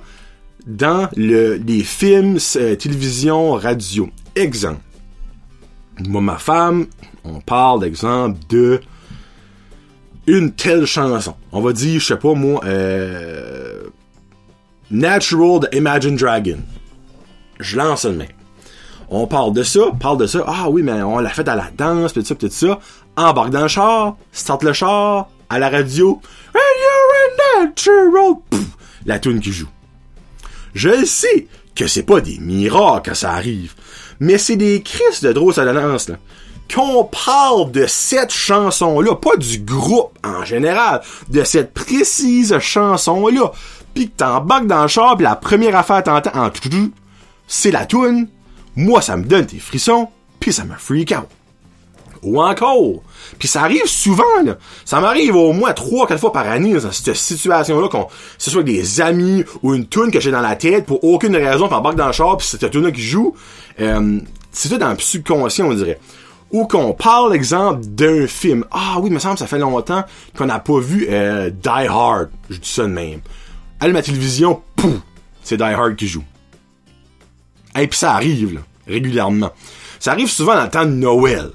dans 0.67 1.09
le, 1.15 1.55
les 1.55 1.83
films, 1.83 2.37
euh, 2.57 2.75
télévision, 2.75 3.53
radio. 3.53 4.09
Exemple. 4.35 4.81
Moi, 5.99 6.21
ma 6.21 6.37
femme, 6.37 6.87
on 7.23 7.39
parle, 7.39 7.81
d'exemple, 7.81 8.37
de 8.49 8.81
une 10.27 10.51
telle 10.51 10.85
chanson. 10.85 11.35
On 11.51 11.61
va 11.61 11.73
dire, 11.73 11.99
je 11.99 12.05
sais 12.05 12.17
pas 12.17 12.33
moi, 12.33 12.61
euh, 12.65 13.83
Natural 14.89 15.59
de 15.61 15.77
Imagine 15.77 16.15
Dragon. 16.15 16.59
Je 17.59 17.77
lance 17.77 18.05
le 18.05 18.13
même. 18.13 18.27
On 19.09 19.27
parle 19.27 19.53
de 19.53 19.63
ça, 19.63 19.81
parle 19.99 20.17
de 20.17 20.27
ça. 20.27 20.43
Ah 20.47 20.69
oui, 20.69 20.83
mais 20.83 21.01
on 21.01 21.19
l'a 21.19 21.29
fait 21.29 21.47
à 21.47 21.55
la 21.55 21.69
danse, 21.77 22.13
pis 22.13 22.21
tout 22.21 22.27
ça, 22.27 22.35
pis 22.35 22.47
tout 22.47 22.55
ça. 22.55 22.79
Embarque 23.17 23.49
dans 23.49 23.63
le 23.63 23.67
char, 23.67 24.15
start 24.31 24.63
le 24.63 24.73
char, 24.73 25.29
à 25.49 25.59
la 25.59 25.69
radio. 25.69 26.21
And 26.55 26.59
you're 26.81 27.59
a 27.59 27.65
natural. 27.65 28.35
La 29.05 29.19
tune 29.19 29.39
qui 29.41 29.51
joue. 29.51 29.67
Je 30.73 31.03
sais 31.05 31.47
que 31.75 31.87
c'est 31.87 32.03
pas 32.03 32.21
des 32.21 32.37
miracles 32.39 33.09
quand 33.09 33.15
ça 33.15 33.31
arrive, 33.31 33.73
mais 34.19 34.37
c'est 34.37 34.55
des 34.55 34.81
crises 34.81 35.21
de 35.21 35.31
drôles 35.31 35.53
danse, 35.53 36.09
là. 36.09 36.15
Qu'on 36.73 37.03
parle 37.03 37.71
de 37.71 37.85
cette 37.85 38.31
chanson-là, 38.31 39.15
pas 39.15 39.35
du 39.35 39.59
groupe 39.59 40.17
en 40.23 40.45
général, 40.45 41.01
de 41.27 41.43
cette 41.43 41.73
précise 41.73 42.57
chanson-là, 42.59 43.51
pis 43.93 44.09
que 44.09 44.15
t'embarques 44.15 44.67
dans 44.67 44.83
le 44.83 44.87
char, 44.87 45.17
pis 45.17 45.23
la 45.23 45.35
première 45.35 45.75
affaire 45.75 46.01
t'entends 46.01 46.45
en 46.45 46.49
c'est 47.47 47.71
la 47.71 47.85
tune. 47.85 48.29
Moi, 48.77 49.01
ça 49.01 49.17
me 49.17 49.25
donne 49.25 49.45
des 49.45 49.59
frissons, 49.59 50.07
puis 50.39 50.53
ça 50.53 50.63
me 50.63 50.75
freak 50.75 51.11
out. 51.11 51.27
Ou 52.23 52.39
encore, 52.39 53.01
puis 53.39 53.47
ça 53.47 53.63
arrive 53.63 53.85
souvent, 53.87 54.43
là. 54.45 54.57
Ça 54.85 54.99
m'arrive 55.01 55.35
au 55.35 55.53
moins 55.53 55.73
trois, 55.73 56.05
quatre 56.05 56.19
fois 56.19 56.31
par 56.31 56.47
année, 56.47 56.73
dans 56.73 56.91
cette 56.91 57.15
situation-là, 57.15 57.87
qu'on, 57.87 58.07
ce 58.37 58.51
soit 58.51 58.61
avec 58.61 58.75
des 58.75 59.01
amis 59.01 59.43
ou 59.63 59.73
une 59.73 59.87
tune 59.87 60.11
que 60.11 60.19
j'ai 60.19 60.29
dans 60.29 60.41
la 60.41 60.55
tête 60.55 60.85
pour 60.85 61.03
aucune 61.03 61.35
raison, 61.35 61.67
puis 61.67 61.75
embarque 61.75 61.95
dans 61.95 62.07
le 62.07 62.13
char, 62.13 62.37
puis 62.37 62.45
c'est 62.47 62.59
cette 62.59 62.71
tune-là 62.71 62.91
qui 62.91 63.01
joue. 63.01 63.33
Euh, 63.79 64.19
c'est 64.51 64.69
tout 64.69 64.77
dans 64.77 64.91
le 64.91 64.99
subconscient, 64.99 65.65
on 65.65 65.73
dirait. 65.73 65.99
Ou 66.51 66.67
qu'on 66.67 66.93
parle, 66.93 67.33
exemple, 67.33 67.81
d'un 67.85 68.27
film. 68.27 68.65
Ah 68.71 68.97
oui, 68.99 69.09
il 69.09 69.13
me 69.13 69.19
semble 69.19 69.37
ça 69.37 69.47
fait 69.47 69.57
longtemps 69.57 70.03
qu'on 70.37 70.45
n'a 70.45 70.59
pas 70.59 70.79
vu 70.79 71.07
euh, 71.09 71.49
Die 71.49 71.87
Hard. 71.87 72.29
Je 72.49 72.57
dis 72.57 72.69
ça 72.69 72.83
de 72.83 72.89
même. 72.89 73.21
Allume 73.79 73.95
ma 73.95 74.03
télévision, 74.03 74.61
pouf, 74.75 74.93
c'est 75.41 75.57
Die 75.57 75.63
Hard 75.63 75.95
qui 75.95 76.07
joue. 76.07 76.23
Et 77.79 77.87
puis 77.87 77.97
ça 77.97 78.13
arrive, 78.13 78.53
là, 78.53 78.59
régulièrement. 78.85 79.51
Ça 79.99 80.11
arrive 80.11 80.29
souvent 80.29 80.55
dans 80.55 80.63
le 80.63 80.69
temps 80.69 80.85
de 80.85 80.91
Noël. 80.91 81.51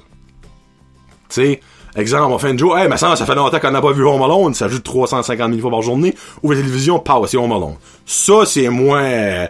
Tu 1.28 1.34
sais, 1.34 1.60
exemple, 1.96 2.32
on 2.32 2.38
fait 2.38 2.50
une 2.50 2.58
jour, 2.58 2.76
hey, 2.76 2.88
mais 2.88 2.96
ça, 2.96 3.16
ça 3.16 3.26
fait 3.26 3.34
longtemps 3.34 3.58
qu'on 3.58 3.70
n'a 3.70 3.80
pas 3.80 3.92
vu 3.92 4.04
Home 4.04 4.22
Alone, 4.22 4.54
ça 4.54 4.68
joue 4.68 4.78
350 4.78 5.50
000 5.50 5.60
fois 5.60 5.70
par 5.70 5.82
journée, 5.82 6.14
ou 6.42 6.50
la 6.50 6.56
télévision, 6.58 6.98
pow, 6.98 7.26
c'est 7.26 7.36
Home 7.36 7.52
Alone. 7.52 7.76
Ça, 8.04 8.44
c'est 8.44 8.68
moins, 8.68 9.02
euh. 9.02 9.46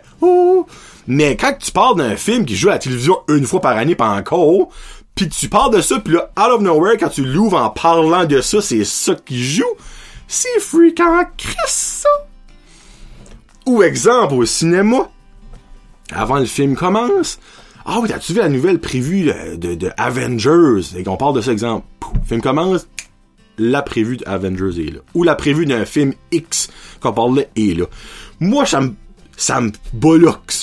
Mais 1.06 1.36
quand 1.36 1.56
tu 1.58 1.70
parles 1.70 1.96
d'un 1.96 2.16
film 2.16 2.44
qui 2.44 2.56
joue 2.56 2.68
à 2.68 2.72
la 2.72 2.78
télévision 2.78 3.18
une 3.28 3.46
fois 3.46 3.60
par 3.60 3.76
année, 3.76 3.94
pas 3.94 4.08
encore, 4.08 4.68
pis 5.14 5.28
tu 5.28 5.48
parles 5.48 5.74
de 5.74 5.80
ça, 5.80 5.98
pis 6.00 6.12
là, 6.12 6.30
out 6.38 6.52
of 6.54 6.60
nowhere, 6.60 6.96
quand 6.98 7.08
tu 7.08 7.24
l'ouvres 7.24 7.58
en 7.58 7.70
parlant 7.70 8.24
de 8.24 8.40
ça, 8.40 8.60
c'est 8.60 8.84
ça 8.84 9.14
qui 9.14 9.42
joue, 9.42 9.64
c'est 10.26 10.60
freakant 10.60 11.24
Chris, 11.36 11.54
ça! 11.66 12.08
Ou 13.66 13.82
exemple, 13.82 14.34
au 14.34 14.44
cinéma, 14.44 15.08
avant 16.12 16.38
le 16.38 16.46
film 16.46 16.76
commence, 16.76 17.38
ah 17.86 18.00
oui, 18.02 18.12
as-tu 18.12 18.32
vu 18.32 18.40
la 18.40 18.48
nouvelle 18.48 18.80
prévue 18.80 19.32
de, 19.56 19.74
de, 19.74 19.90
Avengers? 19.96 20.96
Et 20.96 21.04
qu'on 21.04 21.16
parle 21.16 21.36
de 21.36 21.40
ça, 21.40 21.52
exemple. 21.52 21.86
Pouf, 22.00 22.12
film 22.26 22.42
commence, 22.42 22.88
la 23.58 23.80
prévue 23.82 24.16
d'Avengers 24.16 24.80
est 24.80 24.90
là. 24.90 25.00
Ou 25.14 25.22
la 25.22 25.36
prévue 25.36 25.66
d'un 25.66 25.84
film 25.84 26.12
X 26.32 26.68
qu'on 27.00 27.12
parlait 27.12 27.48
est 27.56 27.78
là. 27.78 27.86
Moi, 28.40 28.66
ça 28.66 28.80
me 28.80 28.94
ça 29.36 29.60
me. 29.60 29.70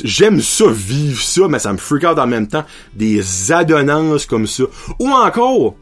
J'aime 0.04 0.42
ça, 0.42 0.66
vivre 0.70 1.22
ça, 1.22 1.48
mais 1.48 1.60
ça 1.60 1.72
me 1.72 1.78
freak 1.78 2.04
out 2.04 2.20
en 2.20 2.28
même 2.28 2.48
temps. 2.48 2.66
Des 2.94 3.52
adonnances 3.52 4.26
comme 4.26 4.48
ça. 4.48 4.64
Ou 5.00 5.10
encore, 5.10 5.76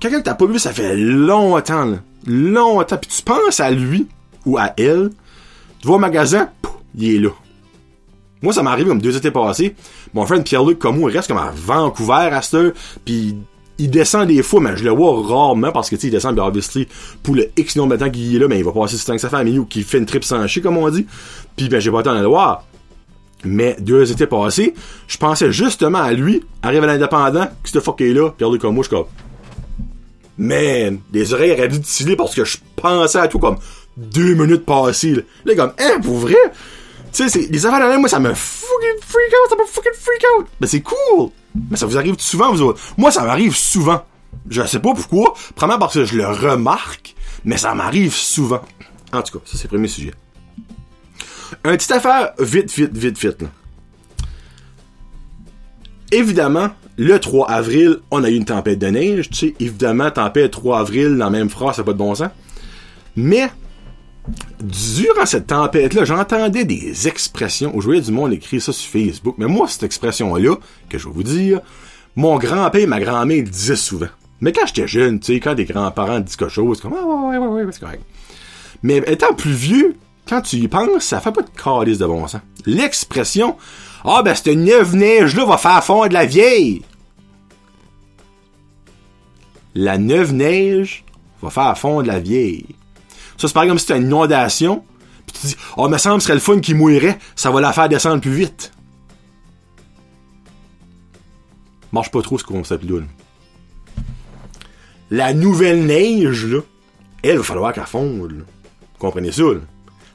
quelqu'un 0.00 0.20
que 0.20 0.24
t'as 0.24 0.34
pas 0.34 0.46
vu, 0.46 0.58
ça 0.58 0.72
fait 0.72 0.96
longtemps, 0.96 1.84
là. 1.84 1.98
Longtemps. 2.26 2.96
Puis 2.96 3.10
tu 3.16 3.22
penses 3.22 3.60
à 3.60 3.70
lui 3.70 4.08
ou 4.44 4.58
à 4.58 4.72
elle. 4.76 5.10
Tu 5.80 5.88
vas 5.88 5.94
au 5.94 5.98
magasin, 5.98 6.48
pouf, 6.62 6.72
il 6.96 7.14
est 7.14 7.18
là. 7.18 7.30
Moi, 8.44 8.52
ça 8.52 8.62
m'arrive 8.62 8.86
comme 8.86 9.00
deux 9.00 9.16
étés 9.16 9.30
passés. 9.30 9.74
Mon 10.12 10.26
frère 10.26 10.44
Pierre-Luc 10.44 10.78
comme 10.78 10.98
moi, 10.98 11.10
il 11.10 11.16
reste 11.16 11.28
comme 11.28 11.38
à 11.38 11.50
Vancouver 11.56 12.28
à 12.30 12.42
cette 12.42 12.54
heure, 12.54 12.72
puis 13.02 13.34
il 13.78 13.90
descend 13.90 14.28
des 14.28 14.42
fois, 14.42 14.60
mais 14.60 14.76
je 14.76 14.84
le 14.84 14.90
vois 14.90 15.26
rarement 15.26 15.72
parce 15.72 15.88
que 15.88 15.96
tu 15.96 16.02
sais, 16.02 16.06
il 16.08 16.10
descend 16.10 16.34
bien 16.34 16.44
obviously 16.44 16.86
pour 17.22 17.36
le 17.36 17.48
X 17.56 17.74
nombre 17.76 17.96
de 17.96 18.04
temps 18.04 18.10
qu'il 18.10 18.36
est 18.36 18.38
là, 18.38 18.46
mais 18.46 18.58
il 18.58 18.64
va 18.64 18.72
passer 18.72 18.96
du 18.96 19.02
temps 19.02 19.12
avec 19.12 19.20
sa 19.20 19.30
famille 19.30 19.58
ou 19.58 19.64
qu'il 19.64 19.82
fait 19.82 19.96
une 19.96 20.04
trip 20.04 20.24
sans 20.24 20.46
chier, 20.46 20.60
comme 20.60 20.76
on 20.76 20.90
dit. 20.90 21.06
Puis 21.56 21.70
ben 21.70 21.80
j'ai 21.80 21.90
pas 21.90 21.96
le 21.96 22.02
temps 22.02 22.14
de 22.14 22.20
le 22.20 22.26
voir. 22.26 22.64
Mais 23.44 23.76
deux 23.80 24.12
étés 24.12 24.26
passés, 24.26 24.74
je 25.08 25.16
pensais 25.16 25.50
justement 25.50 26.02
à 26.02 26.12
lui, 26.12 26.42
arrive 26.62 26.84
à 26.84 26.86
l'indépendant, 26.86 27.46
que 27.62 27.70
ce 27.70 27.80
fuck 27.80 28.02
est 28.02 28.12
là, 28.12 28.28
Pierre-Luc 28.36 28.60
comme 28.60 28.74
moi, 28.74 28.84
je 28.84 28.88
suis 28.88 28.96
comme. 28.96 29.06
Man, 30.36 30.98
les 31.14 31.32
oreilles 31.32 31.52
auraient 31.52 31.68
dû 31.68 31.80
parce 32.16 32.34
que 32.34 32.44
je 32.44 32.58
pensais 32.76 33.18
à 33.18 33.26
tout 33.26 33.38
comme 33.38 33.56
deux 33.96 34.34
minutes 34.34 34.66
passées. 34.66 35.12
Là, 35.12 35.22
là 35.46 35.54
comme, 35.54 35.72
hein, 35.78 35.98
pour 36.02 36.18
vrai? 36.18 36.36
Tu 37.14 37.28
sais, 37.28 37.46
les 37.48 37.64
affaires 37.64 37.86
de 37.86 37.92
même, 37.92 38.00
moi, 38.00 38.08
ça 38.08 38.18
me 38.18 38.34
fucking 38.34 39.00
freak 39.00 39.28
out, 39.28 39.50
ça 39.50 39.56
me 39.56 39.66
fucking 39.66 39.92
freak 39.94 40.24
out. 40.36 40.46
Mais 40.60 40.66
c'est 40.66 40.80
cool. 40.80 41.30
Mais 41.70 41.76
ça 41.76 41.86
vous 41.86 41.96
arrive 41.96 42.16
souvent, 42.18 42.52
vous 42.52 42.60
autres. 42.60 42.80
Moi, 42.96 43.12
ça 43.12 43.22
m'arrive 43.22 43.54
souvent. 43.54 44.02
Je 44.50 44.66
sais 44.66 44.80
pas 44.80 44.92
pourquoi. 44.92 45.34
Premièrement 45.54 45.78
parce 45.78 45.94
que 45.94 46.04
je 46.04 46.16
le 46.16 46.26
remarque, 46.26 47.14
mais 47.44 47.56
ça 47.56 47.72
m'arrive 47.72 48.12
souvent. 48.12 48.62
En 49.12 49.22
tout 49.22 49.38
cas, 49.38 49.44
ça, 49.46 49.56
c'est 49.56 49.64
le 49.64 49.68
premier 49.68 49.86
sujet. 49.86 50.12
Un 51.62 51.76
petite 51.76 51.92
affaire, 51.92 52.32
vite, 52.40 52.72
vite, 52.72 52.96
vite, 52.96 53.16
vite, 53.16 53.42
là. 53.42 53.48
Évidemment, 56.10 56.70
le 56.96 57.18
3 57.20 57.48
avril, 57.48 57.98
on 58.10 58.24
a 58.24 58.28
eu 58.28 58.34
une 58.34 58.44
tempête 58.44 58.80
de 58.80 58.88
neige, 58.88 59.30
tu 59.30 59.36
sais. 59.36 59.54
Évidemment, 59.60 60.10
tempête 60.10 60.50
3 60.50 60.80
avril, 60.80 61.16
dans 61.16 61.26
la 61.26 61.30
même 61.30 61.48
phrase, 61.48 61.76
ça 61.76 61.84
pas 61.84 61.92
de 61.92 61.98
bon 61.98 62.14
sens. 62.16 62.30
Mais, 63.14 63.48
durant 64.60 65.26
cette 65.26 65.48
tempête-là, 65.48 66.04
j'entendais 66.04 66.64
des 66.64 67.08
expressions. 67.08 67.72
Je 67.76 67.84
voyais 67.84 68.00
du 68.00 68.12
monde 68.12 68.32
écrire 68.32 68.62
ça 68.62 68.72
sur 68.72 68.90
Facebook. 68.90 69.34
Mais 69.38 69.46
moi, 69.46 69.68
cette 69.68 69.82
expression-là, 69.82 70.56
que 70.88 70.98
je 70.98 71.06
vais 71.06 71.14
vous 71.14 71.22
dire, 71.22 71.60
mon 72.16 72.38
grand-père 72.38 72.82
et 72.82 72.86
ma 72.86 73.00
grand-mère 73.00 73.42
disaient 73.42 73.76
souvent. 73.76 74.08
Mais 74.40 74.52
quand 74.52 74.66
j'étais 74.66 74.88
jeune, 74.88 75.20
tu 75.20 75.34
sais, 75.34 75.40
quand 75.40 75.54
des 75.54 75.64
grands-parents 75.64 76.20
disent 76.20 76.36
quelque 76.36 76.52
chose, 76.52 76.80
comme, 76.80 76.94
ah, 76.98 77.04
ouais, 77.04 77.36
ouais, 77.36 77.46
ouais, 77.46 77.64
ouais, 77.64 77.72
c'est 77.72 77.80
correct. 77.80 78.02
Mais 78.82 79.02
étant 79.06 79.34
plus 79.34 79.52
vieux, 79.52 79.96
quand 80.28 80.40
tu 80.40 80.56
y 80.56 80.68
penses, 80.68 81.04
ça 81.04 81.20
fait 81.20 81.32
pas 81.32 81.42
de 81.42 81.50
calice 81.50 81.98
de 81.98 82.06
bon 82.06 82.26
sens. 82.26 82.40
L'expression, 82.66 83.56
ah, 84.04 84.22
ben, 84.22 84.34
cette 84.34 84.48
neuve-neige-là 84.48 85.44
va 85.44 85.58
faire 85.58 85.82
fondre 85.84 86.12
la 86.12 86.26
vieille. 86.26 86.82
La 89.74 89.98
neuve-neige 89.98 91.04
va 91.42 91.50
faire 91.50 91.76
fondre 91.76 92.06
la 92.06 92.20
vieille. 92.20 92.66
Ça, 93.36 93.48
c'est 93.48 93.54
pareil 93.54 93.68
comme 93.68 93.78
si 93.78 93.86
c'était 93.86 93.98
une 93.98 94.06
inondation. 94.06 94.84
Puis 95.26 95.36
tu 95.40 95.46
dis, 95.48 95.56
oh, 95.76 95.88
me 95.88 95.98
semble, 95.98 96.20
ce 96.20 96.26
serait 96.26 96.34
le 96.34 96.40
fun 96.40 96.60
qui 96.60 96.74
mouillerait. 96.74 97.18
Ça 97.36 97.50
va 97.50 97.60
la 97.60 97.72
faire 97.72 97.88
descendre 97.88 98.20
plus 98.20 98.32
vite. 98.32 98.72
Marche 101.92 102.10
pas 102.10 102.22
trop 102.22 102.38
ce 102.38 102.44
concept-là. 102.44 103.00
là. 103.00 103.06
La 105.10 105.32
nouvelle 105.32 105.84
neige, 105.86 106.46
là, 106.46 106.60
elle, 107.22 107.38
va 107.38 107.42
falloir 107.44 107.72
qu'elle 107.72 107.84
fonde. 107.84 108.32
Vous 108.32 108.98
comprenez 108.98 109.32
ça, 109.32 109.42
là? 109.42 109.60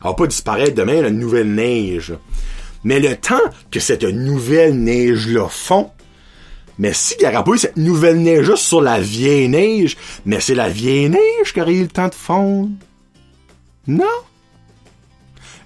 Elle 0.02 0.10
va 0.10 0.14
pas 0.14 0.28
disparaître 0.28 0.76
demain, 0.76 1.02
la 1.02 1.10
nouvelle 1.10 1.54
neige. 1.54 2.14
Mais 2.84 3.00
le 3.00 3.16
temps 3.16 3.40
que 3.72 3.80
cette 3.80 4.04
nouvelle 4.04 4.78
neige-là 4.82 5.48
fond, 5.50 5.92
mais 6.78 6.94
s'il 6.94 7.20
n'y 7.20 7.26
aurait 7.26 7.44
pas 7.44 7.52
eu 7.52 7.58
cette 7.58 7.78
nouvelle 7.78 8.22
neige-là 8.22 8.56
sur 8.56 8.82
la 8.82 9.00
vieille 9.00 9.50
neige, 9.50 9.98
mais 10.26 10.40
c'est 10.40 10.56
la 10.56 10.70
vieille 10.70 11.10
neige 11.10 11.54
qui 11.54 11.62
aurait 11.62 11.74
eu 11.74 11.82
le 11.84 11.88
temps 11.90 12.08
de 12.08 12.16
fondre. 12.16 12.70
Non. 13.90 14.06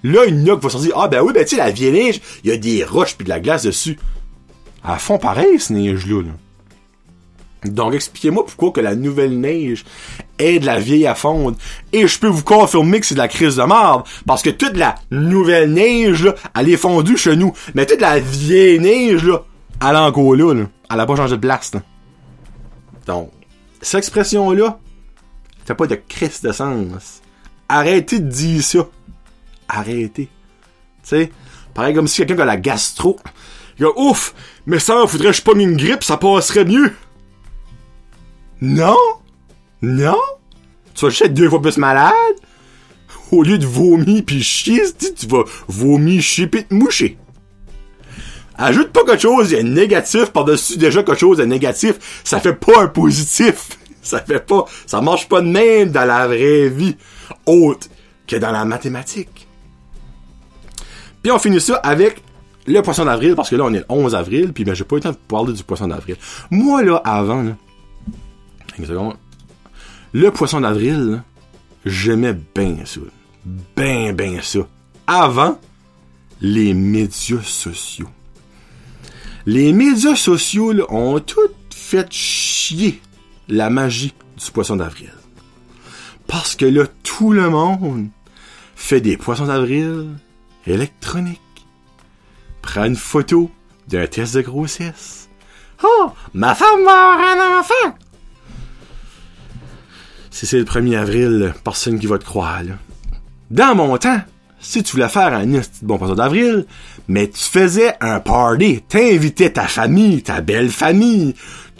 Là, 0.02 0.24
une 0.24 0.44
noc 0.44 0.62
va 0.62 0.78
dire, 0.78 0.92
ah 0.96 1.08
ben 1.08 1.20
oui, 1.20 1.32
ben 1.34 1.44
tu 1.44 1.50
sais, 1.50 1.56
la 1.56 1.70
vieille 1.70 1.92
neige, 1.92 2.20
il 2.42 2.50
y 2.50 2.52
a 2.52 2.56
des 2.56 2.84
roches 2.84 3.16
puis 3.16 3.24
de 3.24 3.28
la 3.28 3.38
glace 3.38 3.64
dessus. 3.64 3.98
À 4.82 4.98
fond 4.98 5.18
pareil, 5.18 5.60
cette 5.60 5.76
neige-là. 5.76 6.22
là. 6.22 7.70
Donc, 7.70 7.94
expliquez-moi 7.94 8.44
pourquoi 8.44 8.72
que 8.72 8.80
la 8.80 8.94
nouvelle 8.94 9.38
neige 9.38 9.84
est 10.38 10.58
de 10.58 10.66
la 10.66 10.78
vieille 10.78 11.06
à 11.06 11.14
fondre. 11.14 11.56
Et 11.92 12.06
je 12.06 12.18
peux 12.18 12.28
vous 12.28 12.42
confirmer 12.42 13.00
que 13.00 13.06
c'est 13.06 13.14
de 13.14 13.20
la 13.20 13.28
crise 13.28 13.56
de 13.56 13.62
marde. 13.62 14.06
Parce 14.26 14.42
que 14.42 14.50
toute 14.50 14.76
la 14.76 14.94
nouvelle 15.10 15.72
neige, 15.72 16.24
là, 16.24 16.34
elle 16.58 16.70
est 16.70 16.76
fondue 16.76 17.16
chez 17.16 17.36
nous. 17.36 17.52
Mais 17.74 17.86
toute 17.86 18.00
la 18.00 18.20
vieille 18.20 18.78
neige, 18.78 19.24
là, 19.24 19.42
elle 19.82 19.96
est 19.96 19.98
encore 19.98 20.34
là, 20.34 20.54
là. 20.54 20.64
Elle 20.90 21.00
a 21.00 21.06
pas 21.06 21.16
changé 21.16 21.36
de 21.36 21.40
place. 21.40 21.72
Donc, 23.06 23.30
cette 23.80 23.98
expression-là, 23.98 24.78
fait 25.64 25.74
pas 25.74 25.86
de 25.86 25.94
crise 25.94 26.42
de 26.42 26.52
sens. 26.52 27.22
Arrêtez 27.68 28.20
de 28.20 28.28
dire 28.28 28.62
ça. 28.62 28.88
Arrêtez. 29.68 30.28
Tu 31.02 31.08
sais, 31.08 31.32
pareil 31.74 31.94
comme 31.94 32.08
si 32.08 32.24
quelqu'un 32.24 32.42
a 32.42 32.44
la 32.44 32.56
gastro, 32.56 33.18
Il 33.78 33.84
a 33.84 33.90
ouf, 33.98 34.34
mais 34.66 34.78
ça, 34.78 35.04
faudrait 35.06 35.28
que 35.28 35.36
je 35.36 35.42
pogne 35.42 35.62
une 35.62 35.76
grippe, 35.76 36.04
ça 36.04 36.16
passerait 36.16 36.64
mieux. 36.64 36.92
Non? 38.60 38.96
Non? 39.82 40.20
Tu 40.94 41.04
vas 41.04 41.10
juste 41.10 41.22
être 41.22 41.34
deux 41.34 41.50
fois 41.50 41.60
plus 41.60 41.76
malade? 41.76 42.12
Au 43.32 43.42
lieu 43.42 43.58
de 43.58 43.66
vomir 43.66 44.24
pis 44.24 44.42
chier, 44.42 44.82
tu 44.98 45.26
vas 45.26 45.42
vomir, 45.66 46.22
chier 46.22 46.46
pis 46.46 46.64
te 46.64 46.74
moucher. 46.74 47.18
Ajoute 48.56 48.92
pas 48.92 49.04
quelque 49.04 49.22
chose 49.22 49.50
de 49.50 49.56
négatif 49.56 50.26
par-dessus 50.26 50.78
déjà 50.78 51.02
quelque 51.02 51.18
chose 51.18 51.38
de 51.38 51.44
négatif. 51.44 52.22
Ça 52.22 52.38
fait 52.38 52.54
pas 52.54 52.82
un 52.82 52.86
positif. 52.86 53.70
Ça 54.04 54.20
fait 54.20 54.44
pas, 54.44 54.66
ça 54.86 55.00
marche 55.00 55.28
pas 55.28 55.40
de 55.40 55.46
même 55.46 55.90
dans 55.90 56.04
la 56.04 56.26
vraie 56.26 56.68
vie. 56.68 56.96
Autre 57.46 57.88
que 58.26 58.36
dans 58.36 58.52
la 58.52 58.66
mathématique. 58.66 59.48
Puis 61.22 61.32
on 61.32 61.38
finit 61.38 61.60
ça 61.60 61.76
avec 61.76 62.22
le 62.66 62.80
poisson 62.82 63.06
d'avril, 63.06 63.34
parce 63.34 63.48
que 63.50 63.56
là, 63.56 63.64
on 63.64 63.72
est 63.72 63.78
le 63.78 63.86
11 63.88 64.14
avril, 64.14 64.52
puis 64.52 64.64
ben, 64.64 64.74
j'ai 64.74 64.84
pas 64.84 64.96
eu 64.96 64.98
le 64.98 65.02
temps 65.02 65.10
de 65.10 65.16
parler 65.16 65.52
du 65.54 65.64
poisson 65.64 65.88
d'avril. 65.88 66.16
Moi, 66.50 66.82
là, 66.82 67.00
avant, 67.04 67.44
le 70.12 70.30
poisson 70.30 70.60
d'avril, 70.60 71.22
j'aimais 71.84 72.36
bien 72.54 72.76
ça. 72.84 73.00
Ben, 73.76 74.14
ben 74.14 74.40
ça. 74.42 74.60
Avant 75.06 75.58
les 76.40 76.74
médias 76.74 77.42
sociaux. 77.42 78.08
Les 79.46 79.72
médias 79.72 80.16
sociaux 80.16 80.72
ont 80.90 81.20
tout 81.20 81.40
fait 81.70 82.10
chier 82.10 83.00
la 83.48 83.70
magie 83.70 84.14
du 84.42 84.50
poisson 84.50 84.76
d'avril. 84.76 85.12
Parce 86.26 86.56
que 86.56 86.64
là, 86.64 86.84
tout 87.02 87.32
le 87.32 87.50
monde 87.50 88.08
fait 88.74 89.00
des 89.00 89.16
poissons 89.16 89.46
d'avril 89.46 90.08
électroniques. 90.66 91.40
Prend 92.62 92.84
une 92.84 92.96
photo 92.96 93.50
d'un 93.88 94.06
test 94.06 94.34
de 94.34 94.40
grossesse. 94.40 95.28
Oh, 95.82 96.12
ma 96.32 96.54
femme 96.54 96.84
va 96.84 96.90
avoir 96.92 97.20
un 97.20 97.60
enfant! 97.60 97.98
Si 100.30 100.46
c'est 100.46 100.58
le 100.58 100.64
1er 100.64 100.98
avril, 100.98 101.54
personne 101.62 101.98
qui 101.98 102.06
va 102.06 102.18
te 102.18 102.24
croire. 102.24 102.62
Dans 103.50 103.74
mon 103.74 103.96
temps, 103.98 104.20
si 104.58 104.82
tu 104.82 104.92
voulais 104.92 105.08
faire 105.08 105.34
un 105.34 105.44
bon 105.82 105.98
poisson 105.98 106.14
d'avril, 106.14 106.66
mais 107.06 107.28
tu 107.28 107.44
faisais 107.44 107.94
un 108.00 108.18
party, 108.18 108.82
t'invitais 108.88 109.52
ta 109.52 109.68
famille, 109.68 110.22
ta 110.22 110.40
belle 110.40 110.70
famille, 110.70 111.34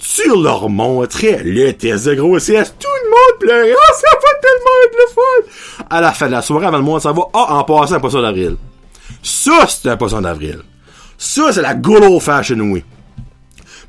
tu 0.05 0.29
leur 0.43 0.69
montrais 0.69 1.43
le 1.45 1.73
test 1.73 2.07
de 2.07 2.15
grossesse, 2.15 2.75
tout 2.79 2.89
le 3.05 3.11
monde 3.11 3.41
pleurait, 3.41 3.75
oh, 3.75 3.95
ça 3.95 4.11
va 4.15 4.41
tellement 4.41 4.85
être 4.85 4.97
le 4.97 5.15
fun! 5.15 5.87
À 5.91 6.01
la 6.01 6.13
fin 6.13 6.27
de 6.27 6.33
la 6.33 6.43
soirée, 6.43 6.67
avant 6.67 6.77
le 6.77 6.83
monde, 6.83 7.01
ça 7.01 7.13
va, 7.13 7.23
ah, 7.33 7.47
oh, 7.49 7.53
en 7.55 7.65
passant 7.65 7.95
un 7.95 8.01
poisson 8.01 8.21
d'avril. 8.21 8.57
Ça, 9.23 9.67
c'est 9.67 9.89
un 9.89 9.97
poisson 9.97 10.21
d'avril. 10.21 10.61
Ça, 11.17 11.53
c'est 11.53 11.63
la 11.63 11.75
good 11.75 12.03
old 12.03 12.21
fashioned 12.21 12.61
way. 12.61 12.85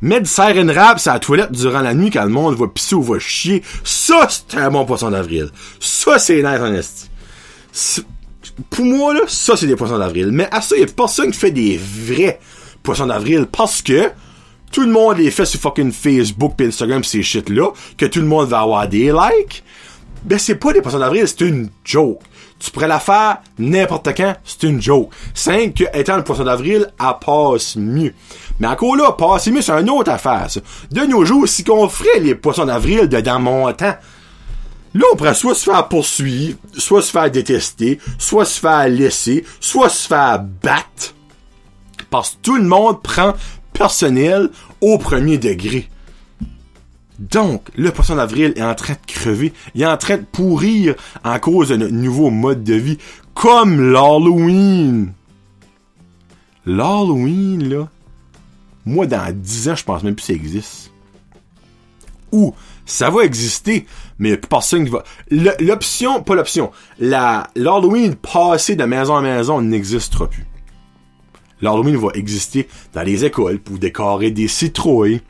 Mettre 0.01 0.53
du 0.53 0.59
une 0.59 0.71
rap 0.71 0.99
sur 0.99 1.11
la 1.11 1.19
toilette 1.19 1.51
durant 1.51 1.81
la 1.81 1.93
nuit 1.93 2.11
quand 2.11 2.23
le 2.23 2.29
monde 2.29 2.55
va 2.55 2.67
pisser 2.67 2.95
ou 2.95 3.01
va 3.01 3.19
chier, 3.19 3.63
ça, 3.83 4.27
c'est 4.29 4.57
un 4.57 4.69
bon 4.69 4.85
poisson 4.85 5.11
d'avril. 5.11 5.49
Ça, 5.79 6.17
c'est 6.19 6.41
nice 6.43 6.95
en 7.73 8.63
Pour 8.69 8.85
moi, 8.85 9.13
là, 9.13 9.21
ça, 9.27 9.57
c'est 9.57 9.67
des 9.67 9.75
poissons 9.75 9.99
d'avril. 9.99 10.29
Mais 10.31 10.47
à 10.51 10.61
ça, 10.61 10.75
il 10.75 10.81
y 10.81 10.83
a 10.83 10.87
personne 10.87 11.31
qui 11.31 11.37
fait 11.37 11.51
des 11.51 11.77
vrais 11.77 12.39
poissons 12.83 13.07
d'avril 13.07 13.47
parce 13.51 13.81
que 13.81 14.11
tout 14.75 14.81
le 14.81 14.91
monde 14.91 15.19
les 15.19 15.31
fait 15.31 15.45
sur 15.45 15.61
fucking 15.61 15.93
Facebook 15.93 16.59
Instagram 16.59 17.01
ces 17.01 17.23
shit-là, 17.23 17.69
que 17.97 18.05
tout 18.07 18.19
le 18.19 18.25
monde 18.25 18.49
va 18.49 18.59
avoir 18.59 18.89
des 18.89 19.09
likes. 19.09 19.63
Ben, 20.25 20.37
c'est 20.37 20.55
pas 20.55 20.73
des 20.73 20.81
poissons 20.81 20.99
d'avril, 20.99 21.25
c'est 21.25 21.45
une 21.45 21.69
joke. 21.85 22.19
Tu 22.59 22.71
pourrais 22.71 22.89
la 22.89 22.99
faire 22.99 23.37
n'importe 23.57 24.09
quand, 24.17 24.35
c'est 24.43 24.63
une 24.63 24.81
joke. 24.81 25.13
Simple 25.33 25.71
que, 25.71 25.97
étant 25.97 26.17
le 26.17 26.25
poisson 26.25 26.43
d'avril, 26.43 26.91
elle 26.99 27.13
passe 27.25 27.77
mieux. 27.77 28.13
Mais 28.59 28.67
encore 28.67 28.97
là, 28.97 29.13
passer 29.13 29.49
mieux, 29.49 29.61
c'est 29.61 29.71
une 29.71 29.89
autre 29.89 30.11
affaire, 30.11 30.51
ça. 30.51 30.59
De 30.91 31.01
nos 31.03 31.23
jours, 31.23 31.47
si 31.47 31.63
qu'on 31.63 31.87
ferait 31.87 32.19
les 32.19 32.35
poissons 32.35 32.65
d'avril 32.65 33.07
de 33.07 33.21
dans 33.21 33.39
mon 33.39 33.71
temps, 33.71 33.95
là, 34.93 35.05
on 35.13 35.15
pourrait 35.15 35.35
soit 35.35 35.55
se 35.55 35.71
faire 35.71 35.87
poursuivre, 35.87 36.57
soit 36.77 37.01
se 37.01 37.11
faire 37.11 37.31
détester, 37.31 37.97
soit 38.17 38.43
se 38.43 38.59
faire 38.59 38.89
laisser, 38.89 39.45
soit 39.61 39.87
se 39.87 40.05
faire 40.05 40.43
battre. 40.61 41.13
Parce 42.09 42.31
que 42.31 42.37
tout 42.41 42.57
le 42.57 42.63
monde 42.63 43.01
prend 43.01 43.35
personnel 43.75 44.49
au 44.81 44.97
premier 44.97 45.37
degré. 45.37 45.89
Donc, 47.19 47.69
le 47.75 47.91
poisson 47.91 48.15
d'avril 48.15 48.53
est 48.55 48.63
en 48.63 48.75
train 48.75 48.93
de 48.93 49.11
crever. 49.11 49.53
Il 49.73 49.81
est 49.81 49.87
en 49.87 49.97
train 49.97 50.17
de 50.17 50.25
pourrir 50.29 50.95
en 51.23 51.39
cause 51.39 51.69
de 51.69 51.77
notre 51.77 51.93
nouveau 51.93 52.29
mode 52.29 52.63
de 52.63 52.73
vie. 52.73 52.97
Comme 53.33 53.91
l'Halloween. 53.91 55.13
L'Halloween, 56.65 57.69
là. 57.69 57.89
Moi, 58.85 59.07
dans 59.07 59.33
10 59.33 59.69
ans, 59.69 59.75
je 59.75 59.83
pense 59.83 60.03
même 60.03 60.15
plus 60.15 60.23
que 60.23 60.27
ça 60.27 60.33
existe. 60.33 60.91
Ou, 62.31 62.53
ça 62.85 63.09
va 63.09 63.23
exister, 63.23 63.87
mais 64.19 64.37
personne 64.37 64.85
qui 64.85 64.91
va... 64.91 65.03
L'option, 65.59 66.21
pas 66.21 66.35
l'option, 66.35 66.71
l'Halloween 66.99 68.15
passé 68.15 68.75
de 68.75 68.83
maison 68.83 69.15
en 69.15 69.21
maison 69.21 69.61
n'existera 69.61 70.29
plus. 70.29 70.45
L'Halloween 71.65 71.97
va 71.97 72.09
exister 72.13 72.67
dans 72.93 73.03
les 73.03 73.25
écoles 73.25 73.59
pour 73.59 73.77
décorer 73.77 74.31
des 74.31 74.47
citrouilles 74.47 75.21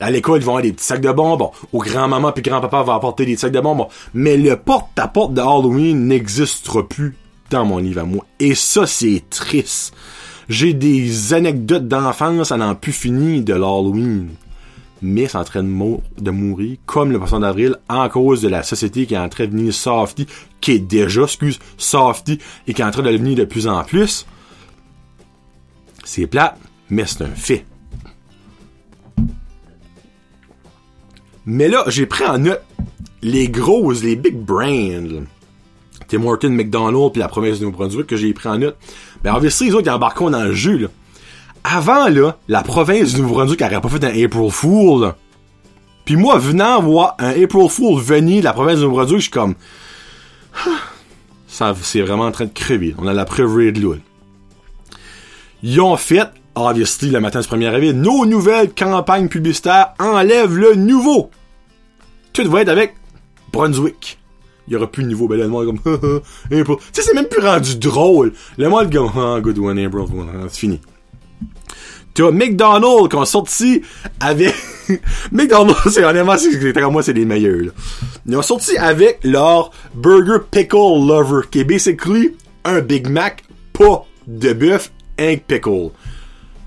à 0.00 0.10
l'école, 0.10 0.40
ils 0.40 0.44
vont 0.44 0.52
avoir 0.52 0.62
des 0.62 0.72
petits 0.72 0.84
sacs 0.84 1.00
de 1.00 1.12
bonbons. 1.12 1.50
Au 1.72 1.80
grand-maman 1.80 2.32
puis 2.32 2.42
grand-papa 2.42 2.82
va 2.82 2.94
apporter 2.94 3.26
des 3.26 3.36
sacs 3.36 3.52
de 3.52 3.60
bonbons. 3.60 3.88
Mais 4.14 4.36
le 4.36 4.56
porte-à-porte 4.56 5.34
de 5.34 5.40
Halloween 5.40 6.06
n'existera 6.06 6.86
plus 6.88 7.16
dans 7.50 7.64
mon 7.64 7.78
livre 7.78 8.00
à 8.00 8.04
moi. 8.04 8.24
Et 8.38 8.54
ça, 8.54 8.86
c'est 8.86 9.22
triste. 9.28 9.94
J'ai 10.48 10.72
des 10.72 11.34
anecdotes 11.34 11.88
d'enfance 11.88 12.52
à 12.52 12.56
n'en 12.56 12.74
plus 12.74 12.92
fini 12.92 13.42
de 13.42 13.52
l'Halloween. 13.52 14.30
Mais 15.02 15.28
c'est 15.28 15.38
en 15.38 15.44
train 15.44 15.62
de, 15.62 15.96
de 16.20 16.30
mourir, 16.30 16.76
comme 16.86 17.10
le 17.10 17.18
poisson 17.18 17.40
d'avril, 17.40 17.76
en 17.88 18.08
cause 18.08 18.42
de 18.42 18.48
la 18.48 18.62
société 18.62 19.06
qui 19.06 19.14
est 19.14 19.18
en 19.18 19.28
train 19.30 19.44
de 19.44 19.50
devenir 19.50 19.72
softy, 19.72 20.26
qui 20.60 20.72
est 20.72 20.78
déjà, 20.78 21.22
excuse, 21.22 21.58
softy, 21.78 22.38
et 22.66 22.74
qui 22.74 22.82
est 22.82 22.84
en 22.84 22.90
train 22.90 23.02
de 23.02 23.10
devenir 23.10 23.36
de 23.36 23.44
plus 23.44 23.66
en 23.66 23.82
plus. 23.82 24.26
C'est 26.12 26.26
plat, 26.26 26.56
mais 26.88 27.04
c'est 27.06 27.22
un 27.22 27.28
fait. 27.28 27.64
Mais 31.46 31.68
là, 31.68 31.84
j'ai 31.86 32.04
pris 32.04 32.24
en 32.24 32.38
note 32.38 32.64
les 33.22 33.48
grosses, 33.48 34.02
les 34.02 34.16
big 34.16 34.34
brands. 34.34 35.22
Tim 36.08 36.24
Horton, 36.24 36.50
McDonald's, 36.50 37.12
puis 37.12 37.20
la 37.20 37.28
promesse 37.28 37.60
de 37.60 37.66
Nouveau-Brunswick 37.66 38.08
que 38.08 38.16
j'ai 38.16 38.34
pris 38.34 38.48
en 38.48 38.58
note. 38.58 38.76
Ben, 39.22 39.34
en 39.34 39.38
les 39.38 39.72
autres, 39.72 39.86
ils 39.86 39.90
embarquent 39.90 40.28
dans 40.28 40.42
le 40.42 40.52
jeu, 40.52 40.78
là. 40.78 40.88
Avant, 41.62 42.08
là, 42.08 42.38
la 42.48 42.64
province 42.64 43.14
du 43.14 43.20
Nouveau-Brunswick 43.20 43.60
n'aurait 43.60 43.80
pas 43.80 43.88
fait 43.88 44.02
un 44.02 44.24
April 44.24 44.50
Fool, 44.50 45.14
Puis 46.04 46.16
moi, 46.16 46.38
venant 46.38 46.82
voir 46.82 47.14
un 47.20 47.40
April 47.40 47.68
Fool 47.68 48.02
venir 48.02 48.40
de 48.40 48.44
la 48.46 48.52
province 48.52 48.78
du 48.78 48.82
Nouveau-Brunswick, 48.82 49.18
je 49.18 49.22
suis 49.22 49.30
comme... 49.30 49.54
Ça, 51.46 51.72
c'est 51.80 52.00
vraiment 52.00 52.24
en 52.24 52.32
train 52.32 52.46
de 52.46 52.52
crever. 52.52 52.96
On 52.98 53.06
a 53.06 53.12
la 53.12 53.24
preuve 53.24 53.72
de 53.72 54.00
Ils 55.62 55.80
ont 55.80 55.96
fait 55.96 56.30
obviously, 56.54 57.10
le 57.10 57.20
matin 57.20 57.40
du 57.40 57.48
1er 57.48 57.68
avril, 57.68 57.92
nos 57.92 58.26
nouvelles 58.26 58.72
campagnes 58.72 59.28
publicitaires 59.28 59.94
enlèvent 59.98 60.56
le 60.56 60.74
nouveau. 60.74 61.30
Tout 62.32 62.48
va 62.50 62.62
être 62.62 62.68
avec 62.68 62.94
Brunswick. 63.52 64.18
Il 64.68 64.74
y 64.74 64.76
aura 64.76 64.86
plus 64.86 65.02
de 65.02 65.08
nouveau. 65.08 65.26
Ben 65.26 65.38
le 65.38 65.48
monde 65.48 65.66
comme, 65.66 65.80
Tu 66.50 66.64
sais, 66.92 67.02
c'est 67.02 67.14
même 67.14 67.26
plus 67.26 67.44
rendu 67.44 67.76
drôle. 67.76 68.32
Le 68.56 68.68
monde 68.68 68.92
comme, 68.92 69.10
ah, 69.16 69.40
good 69.40 69.58
one, 69.58 69.78
April, 69.78 70.04
c'est 70.48 70.60
fini. 70.60 70.80
Tu 72.14 72.22
vois, 72.22 72.32
McDonald's 72.32 73.08
qui 73.08 73.16
ont 73.16 73.24
sorti 73.24 73.82
avec... 74.20 74.54
McDonald's, 75.32 75.90
c'est 75.90 76.04
honnêtement, 76.04 76.36
c'est 76.36 76.72
comme 76.72 76.92
moi, 76.92 77.02
c'est 77.02 77.12
les 77.12 77.24
meilleurs. 77.24 77.66
Là. 77.66 77.72
Ils 78.26 78.36
ont 78.36 78.42
sorti 78.42 78.76
avec 78.76 79.20
leur 79.24 79.70
Burger 79.94 80.44
Pickle 80.50 81.06
Lover, 81.06 81.42
qui 81.50 81.60
est 81.60 81.64
basically 81.64 82.36
un 82.64 82.80
Big 82.80 83.08
Mac, 83.08 83.44
pas 83.72 84.04
de 84.26 84.52
bœuf, 84.52 84.90
un 85.20 85.36
pickle. 85.36 85.90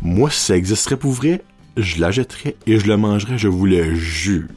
Moi, 0.01 0.29
si 0.29 0.39
ça 0.39 0.55
existerait 0.55 0.97
pour 0.97 1.11
vrai, 1.11 1.41
je 1.75 1.99
l'achèterais 1.99 2.55
et 2.67 2.79
je 2.79 2.87
le 2.87 2.97
mangerais, 2.97 3.37
je 3.37 3.47
vous 3.47 3.65
le 3.65 3.95
jure. 3.95 4.47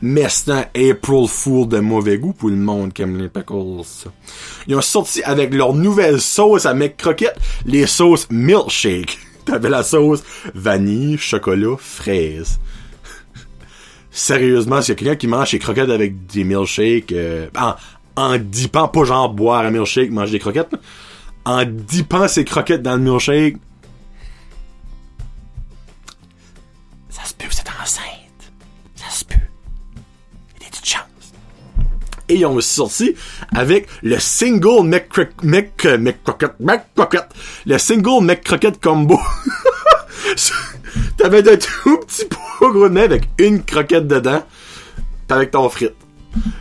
Mais 0.00 0.28
c'est 0.28 0.52
un 0.52 0.60
April 0.60 1.26
Fool 1.28 1.68
de 1.68 1.80
mauvais 1.80 2.18
goût 2.18 2.32
pour 2.32 2.50
le 2.50 2.56
monde 2.56 2.92
qui 2.92 3.02
aime 3.02 3.18
les 3.18 3.28
pickles. 3.28 3.82
Ils 4.68 4.76
ont 4.76 4.80
sorti 4.80 5.22
avec 5.24 5.52
leur 5.52 5.74
nouvelle 5.74 6.20
sauce 6.20 6.66
à 6.66 6.74
mec 6.74 6.96
croquette, 6.96 7.36
les 7.66 7.86
sauces 7.86 8.28
milkshake. 8.30 9.18
T'avais 9.44 9.68
la 9.68 9.82
sauce 9.82 10.22
vanille, 10.54 11.18
chocolat, 11.18 11.76
fraise. 11.78 12.60
Sérieusement, 14.10 14.80
s'il 14.80 14.90
y 14.90 14.92
a 14.92 14.94
quelqu'un 14.96 15.16
qui 15.16 15.26
mange 15.26 15.50
ses 15.50 15.58
croquettes 15.58 15.90
avec 15.90 16.26
des 16.26 16.44
milkshakes, 16.44 17.12
euh, 17.12 17.48
en, 17.58 17.74
en 18.14 18.38
dipant, 18.38 18.86
pas 18.86 19.04
genre 19.04 19.28
boire 19.30 19.64
un 19.64 19.70
milkshake, 19.70 20.10
manger 20.10 20.32
des 20.32 20.38
croquettes, 20.38 20.76
en 21.48 21.64
dipant 21.64 22.28
ses 22.28 22.44
croquettes 22.44 22.82
dans 22.82 22.96
le 22.96 23.02
milkshake, 23.02 23.56
Ça 27.08 27.24
se 27.24 27.32
peut, 27.32 27.46
c'est 27.50 27.64
enceinte. 27.82 28.52
Ça 28.94 29.10
se 29.10 29.24
peut. 29.24 29.34
Il 30.56 30.62
y 30.62 30.66
a 30.66 30.68
des 30.68 30.70
petites 30.70 30.86
chances. 30.86 31.32
Et 32.28 32.34
ils 32.34 32.44
ont 32.44 32.52
aussi 32.52 32.74
sorti 32.74 33.14
avec 33.56 33.88
le 34.02 34.18
single 34.18 34.86
McCrocket, 34.86 35.42
Mc, 35.42 35.96
McCrocket, 35.98 36.52
McCrocket, 36.60 37.24
le 37.64 37.78
single 37.78 38.36
combo. 38.82 39.18
T'avais 41.16 41.42
de 41.42 41.56
tout 41.56 41.98
petit 42.00 42.26
pot 42.26 42.72
gros 42.72 42.90
de 42.90 42.98
avec 43.00 43.26
une 43.38 43.64
croquette 43.64 44.06
dedans, 44.06 44.44
avec 45.30 45.52
ton 45.52 45.66
frite. 45.70 45.94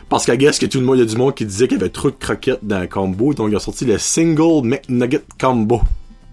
Parce 0.10 0.25
qu'à 0.25 0.38
guess 0.38 0.60
que 0.60 0.65
tout 0.65 0.80
le 0.80 0.86
monde, 0.86 0.97
il 0.97 0.99
y 0.99 1.03
a 1.03 1.06
du 1.06 1.17
monde 1.17 1.36
qui 1.36 1.45
disait 1.45 1.67
qu'il 1.67 1.77
y 1.77 1.82
avait 1.82 1.89
trop 1.89 2.10
de 2.10 2.15
croquettes 2.15 2.63
dans 2.63 2.80
le 2.80 2.88
combo, 2.88 3.34
donc 3.34 3.49
ils 3.51 3.56
ont 3.56 3.60
sorti 3.60 3.86
le 3.86 3.97
single 3.97 4.65
McNugget 4.65 5.23
combo. 5.39 5.82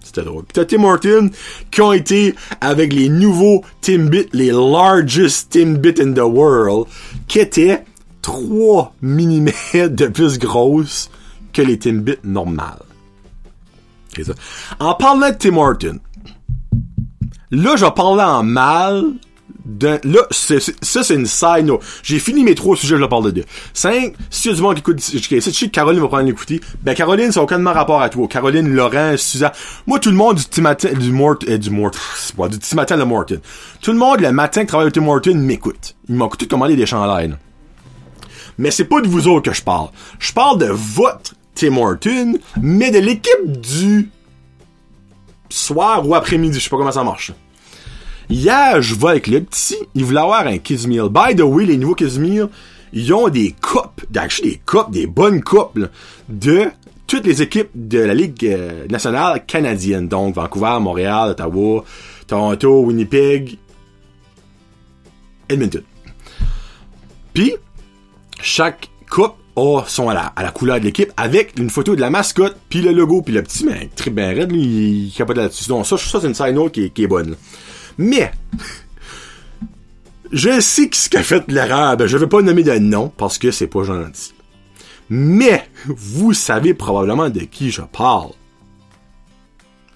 C'était 0.01 0.23
drôle. 0.23 0.45
Pis 0.45 0.53
t'as 0.53 0.65
Tim 0.65 0.83
Horton 0.83 1.31
qui 1.71 1.81
ont 1.81 1.91
été 1.91 2.35
avec 2.61 2.93
les 2.93 3.09
nouveaux 3.09 3.63
Timbit, 3.81 4.27
les 4.33 4.51
largest 4.51 5.51
Timbit 5.51 5.99
in 5.99 6.13
the 6.13 6.19
world, 6.19 6.87
qui 7.27 7.39
étaient 7.39 7.83
3 8.21 8.93
mm 9.01 9.49
de 9.89 10.07
plus 10.07 10.37
grosses 10.37 11.09
que 11.53 11.61
les 11.63 11.79
Timbits 11.79 12.19
normales. 12.23 12.83
En 14.79 14.93
parlant 14.93 15.29
de 15.29 15.35
Tim 15.35 15.57
Horton, 15.57 15.99
là, 17.51 17.75
je 17.75 17.85
parler 17.85 18.23
en 18.23 18.43
mal 18.43 19.05
là, 20.03 20.27
ça, 20.31 21.03
c'est 21.03 21.15
une 21.15 21.25
side 21.25 21.65
note. 21.65 21.81
J'ai 22.03 22.19
fini 22.19 22.43
mes 22.43 22.55
trois 22.55 22.75
sujets, 22.75 22.95
je 22.95 23.01
le 23.01 23.09
parle 23.09 23.25
de 23.25 23.31
deux. 23.31 23.45
Cinq, 23.73 24.13
si 24.29 24.49
y 24.49 24.51
a 24.51 24.55
du 24.55 24.61
monde 24.61 24.75
qui 24.75 24.81
écoute, 24.81 24.99
si 24.99 25.17
je 25.17 25.39
sais 25.39 25.51
que 25.51 25.71
Caroline 25.71 26.01
va 26.01 26.07
prendre 26.07 26.23
l'écouter, 26.23 26.61
ben, 26.81 26.93
Caroline, 26.93 27.31
ça 27.31 27.39
n'a 27.39 27.43
aucunement 27.45 27.73
rapport 27.73 28.01
à 28.01 28.09
toi. 28.09 28.27
Caroline, 28.27 28.73
Laurent, 28.73 29.15
Suzanne. 29.17 29.51
Moi, 29.87 29.99
tout 29.99 30.09
le 30.09 30.15
monde 30.15 30.37
du 30.37 30.43
petit 30.43 30.61
matin, 30.61 30.93
du 30.93 31.11
Mort, 31.11 31.37
euh, 31.47 31.57
du 31.57 31.69
Mort, 31.69 31.91
c'est 32.17 32.35
pas, 32.35 32.47
du 32.47 32.57
petit 32.57 32.75
matin, 32.75 32.97
Morton. 33.05 33.39
Tout 33.81 33.91
le 33.91 33.97
monde, 33.97 34.19
le 34.19 34.31
matin, 34.31 34.61
qui 34.61 34.67
travaille 34.67 34.87
au 34.87 34.91
Tim 34.91 35.01
Morton, 35.01 35.35
m'écoute. 35.35 35.95
Ils 36.09 36.15
m'ont 36.15 36.27
tout 36.29 36.47
commandé 36.47 36.75
des 36.75 36.85
chandails, 36.85 37.29
là. 37.29 37.35
Mais 38.57 38.71
c'est 38.71 38.85
pas 38.85 39.01
de 39.01 39.07
vous 39.07 39.27
autres 39.27 39.51
que 39.51 39.55
je 39.55 39.61
parle. 39.61 39.89
Je 40.17 40.31
parle 40.31 40.59
de 40.59 40.67
votre 40.67 41.33
Tim 41.55 41.75
Horton, 41.77 42.37
mais 42.61 42.89
de 42.89 42.99
l'équipe 42.99 43.61
du 43.61 44.09
soir 45.49 46.07
ou 46.07 46.15
après-midi. 46.15 46.59
Je 46.59 46.63
sais 46.63 46.69
pas 46.69 46.77
comment 46.77 46.91
ça 46.91 47.03
marche. 47.03 47.33
Hier, 48.29 48.81
je 48.81 48.95
vais 48.95 49.07
avec 49.09 49.27
le 49.27 49.41
petit. 49.41 49.77
Il 49.93 50.05
voulait 50.05 50.21
avoir 50.21 50.47
un 50.47 50.57
Kids 50.57 50.87
Meal. 50.87 51.09
By 51.09 51.35
the 51.35 51.41
way, 51.41 51.65
les 51.65 51.77
nouveaux 51.77 51.95
Kids 51.95 52.19
Meal, 52.19 52.49
ils 52.93 53.13
ont 53.13 53.27
des 53.29 53.53
coupes, 53.61 54.01
actually 54.15 54.51
des 54.51 54.61
coupes, 54.65 54.91
des 54.91 55.07
bonnes 55.07 55.41
coupes, 55.43 55.77
là, 55.77 55.87
de 56.29 56.65
toutes 57.07 57.25
les 57.25 57.41
équipes 57.41 57.69
de 57.75 57.99
la 57.99 58.13
Ligue 58.13 58.45
euh, 58.45 58.87
nationale 58.89 59.45
canadienne. 59.45 60.07
Donc, 60.07 60.35
Vancouver, 60.35 60.77
Montréal, 60.81 61.29
Ottawa, 61.31 61.83
Toronto, 62.25 62.81
Winnipeg, 62.81 63.57
Edmonton. 65.49 65.83
Puis, 67.33 67.53
chaque 68.41 68.89
coupe 69.09 69.35
a 69.55 69.83
son 69.87 70.09
à 70.09 70.13
la, 70.13 70.51
couleur 70.51 70.79
de 70.79 70.85
l'équipe 70.85 71.11
avec 71.15 71.57
une 71.57 71.69
photo 71.69 71.95
de 71.95 72.01
la 72.01 72.09
mascotte 72.09 72.57
puis 72.67 72.81
le 72.81 72.91
logo 72.91 73.21
puis 73.21 73.33
le 73.33 73.41
petit 73.41 73.63
mec 73.63 73.95
très 73.95 74.11
bien 74.11 74.27
raide 74.33 74.51
lui 74.51 74.61
il, 75.07 75.13
capote 75.15 75.37
là-dessus 75.37 75.69
donc 75.69 75.85
ça, 75.85 75.97
c'est 75.97 76.27
une 76.27 76.33
side 76.33 76.53
note 76.53 76.73
qui, 76.73 76.83
est- 76.85 76.89
qui 76.89 77.03
est 77.03 77.07
bonne 77.07 77.31
là. 77.31 77.35
Mais 77.97 78.31
je 80.31 80.59
sais 80.59 80.89
ce 80.91 81.09
qui 81.09 81.17
a 81.17 81.23
fait 81.23 81.49
l'erreur 81.49 81.97
ben 81.97 82.07
je 82.07 82.17
vais 82.17 82.27
pas 82.27 82.41
nommer 82.41 82.63
de 82.63 82.77
nom 82.77 83.09
parce 83.15 83.37
que 83.37 83.51
c'est 83.51 83.67
pas 83.67 83.83
gentil. 83.83 84.33
Mais 85.09 85.69
vous 85.85 86.33
savez 86.33 86.73
probablement 86.73 87.29
de 87.29 87.41
qui 87.41 87.69
je 87.69 87.81
parle. 87.81 88.31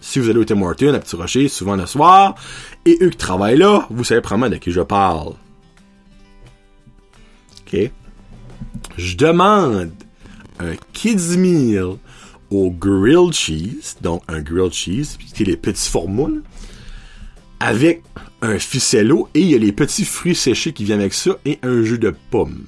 Si 0.01 0.19
vous 0.19 0.29
allez 0.29 0.39
au 0.39 0.45
Tim 0.45 0.61
Hortons 0.61 0.93
à 0.93 0.99
Petit 0.99 1.15
Rocher 1.15 1.47
souvent 1.47 1.75
le 1.75 1.85
soir 1.85 2.35
et 2.85 2.97
eux 3.01 3.09
qui 3.09 3.17
travaillent 3.17 3.57
là 3.57 3.87
vous 3.89 4.03
savez 4.03 4.21
probablement 4.21 4.55
de 4.55 4.59
qui 4.59 4.71
je 4.71 4.81
parle. 4.81 5.33
Ok? 7.61 7.91
Je 8.97 9.15
demande 9.17 9.91
un 10.59 10.75
kids 10.93 11.37
meal 11.37 11.97
au 12.51 12.71
grilled 12.71 13.33
cheese, 13.33 13.95
donc 14.01 14.23
un 14.27 14.41
grilled 14.41 14.73
cheese, 14.73 15.15
puis 15.17 15.27
qui 15.27 15.43
est 15.43 15.45
les 15.45 15.57
petits 15.57 15.89
formats, 15.89 16.29
là, 16.29 16.41
avec 17.59 18.03
un 18.41 18.57
ficello 18.57 19.29
et 19.33 19.41
il 19.41 19.49
y 19.49 19.55
a 19.55 19.57
les 19.57 19.71
petits 19.71 20.05
fruits 20.05 20.35
séchés 20.35 20.73
qui 20.73 20.83
viennent 20.83 21.01
avec 21.01 21.13
ça 21.13 21.31
et 21.45 21.59
un 21.63 21.83
jus 21.83 21.99
de 21.99 22.13
pomme. 22.31 22.65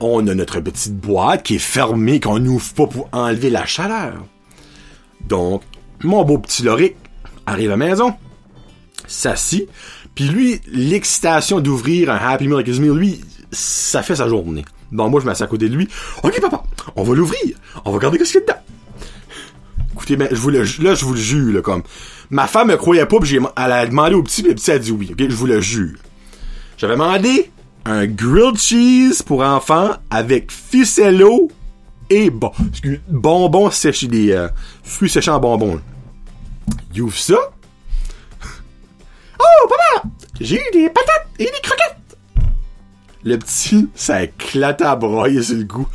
On 0.00 0.26
a 0.26 0.34
notre 0.34 0.60
petite 0.60 0.96
boîte 0.96 1.44
qui 1.44 1.54
est 1.56 1.58
fermée, 1.58 2.20
qu'on 2.20 2.38
n'ouvre 2.38 2.74
pas 2.74 2.86
pour 2.86 3.08
enlever 3.12 3.50
la 3.50 3.64
chaleur. 3.64 4.24
Donc, 5.28 5.62
mon 6.02 6.24
beau 6.24 6.38
petit 6.38 6.62
Loric 6.62 6.96
arrive 7.46 7.70
à 7.70 7.76
la 7.76 7.88
maison, 7.88 8.14
s'assit, 9.06 9.68
puis 10.14 10.28
lui, 10.28 10.60
l'excitation 10.66 11.60
d'ouvrir 11.60 12.10
un 12.10 12.16
Happy 12.16 12.46
Meal 12.46 12.54
avec 12.54 12.68
meal, 12.68 12.92
lui, 12.92 13.20
ça 13.50 14.02
fait 14.02 14.16
sa 14.16 14.28
journée. 14.28 14.64
Bon, 14.92 15.08
moi, 15.08 15.20
je 15.20 15.26
m'assieds 15.26 15.44
à 15.44 15.48
côté 15.48 15.68
de 15.68 15.74
lui. 15.74 15.88
OK, 16.22 16.40
papa, 16.40 16.62
on 16.94 17.02
va 17.02 17.14
l'ouvrir. 17.14 17.56
On 17.84 17.90
va 17.90 17.96
regarder 17.96 18.18
qu'est-ce 18.18 18.32
qu'il 18.32 18.40
y 18.40 18.44
a 18.44 18.46
dedans. 18.46 18.60
Écoutez, 19.94 20.16
ben, 20.16 20.28
je 20.28 20.36
vous 20.36 20.50
le, 20.50 20.62
là, 20.80 20.94
je 20.94 21.04
vous 21.04 21.14
le 21.14 21.20
jure, 21.20 21.54
là, 21.54 21.62
comme. 21.62 21.84
Ma 22.30 22.48
femme 22.48 22.68
me 22.68 22.76
croyait 22.76 23.06
pas, 23.06 23.20
puis 23.20 23.36
elle 23.36 23.72
a 23.72 23.86
demandé 23.86 24.14
au 24.14 24.24
petit, 24.24 24.42
puis 24.42 24.50
le 24.50 24.56
petit 24.56 24.72
a 24.72 24.78
dit 24.78 24.90
oui, 24.90 25.10
ok, 25.12 25.24
je 25.28 25.36
vous 25.36 25.46
le 25.46 25.60
jure. 25.60 25.96
J'avais 26.76 26.94
demandé 26.94 27.50
un 27.84 28.06
grilled 28.06 28.58
cheese 28.58 29.22
pour 29.24 29.42
enfants 29.42 29.90
avec 30.10 30.50
ficello 30.50 31.48
et 32.10 32.30
bon, 32.30 32.50
bonbons 33.08 33.70
séchés, 33.70 34.08
des 34.08 34.32
euh, 34.32 34.48
fruits 34.82 35.08
séchés 35.08 35.30
en 35.30 35.38
bonbons. 35.38 35.80
Il 36.94 37.12
ça. 37.12 37.36
Oh, 39.38 39.68
papa! 39.68 40.08
J'ai 40.40 40.56
eu 40.56 40.70
des 40.72 40.88
patates 40.88 41.28
et 41.38 41.44
des 41.44 41.60
croquettes! 41.62 42.18
Le 43.22 43.38
petit, 43.38 43.88
ça 43.94 44.24
éclate 44.24 44.82
à 44.82 44.96
broyer 44.96 45.42
sur 45.42 45.56
le 45.56 45.64
goût. 45.64 45.88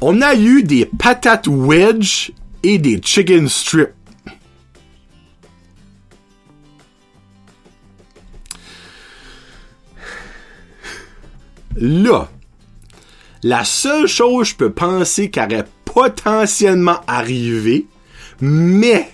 On 0.00 0.20
a 0.22 0.34
eu 0.34 0.62
des 0.62 0.86
patates 0.86 1.46
wedge 1.46 2.32
des 2.64 3.00
chicken 3.02 3.48
strips. 3.48 3.94
Là, 11.76 12.28
la 13.42 13.64
seule 13.64 14.06
chose 14.06 14.44
que 14.44 14.50
je 14.50 14.56
peux 14.56 14.72
penser 14.72 15.30
qui 15.30 15.40
aurait 15.40 15.66
potentiellement 15.84 17.00
arrivé, 17.06 17.86
mais 18.40 19.10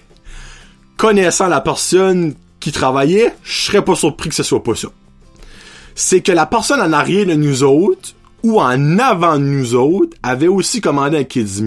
connaissant 0.96 1.48
la 1.48 1.60
personne 1.60 2.34
qui 2.60 2.70
travaillait, 2.70 3.34
je 3.42 3.62
serais 3.62 3.84
pas 3.84 3.94
surpris 3.96 4.28
que 4.28 4.34
ce 4.34 4.42
soit 4.42 4.62
pas 4.62 4.74
ça. 4.74 4.88
C'est 5.94 6.20
que 6.20 6.32
la 6.32 6.46
personne 6.46 6.80
en 6.80 6.92
arrière 6.92 7.26
de 7.26 7.34
nous 7.34 7.62
autres, 7.62 8.14
ou 8.42 8.61
en 8.61 8.98
avant 8.98 9.38
de 9.38 9.44
nous 9.44 9.74
autres, 9.74 10.16
avait 10.22 10.48
aussi 10.48 10.81
commandé 10.81 11.18
un 11.18 11.24
Kids 11.24 11.62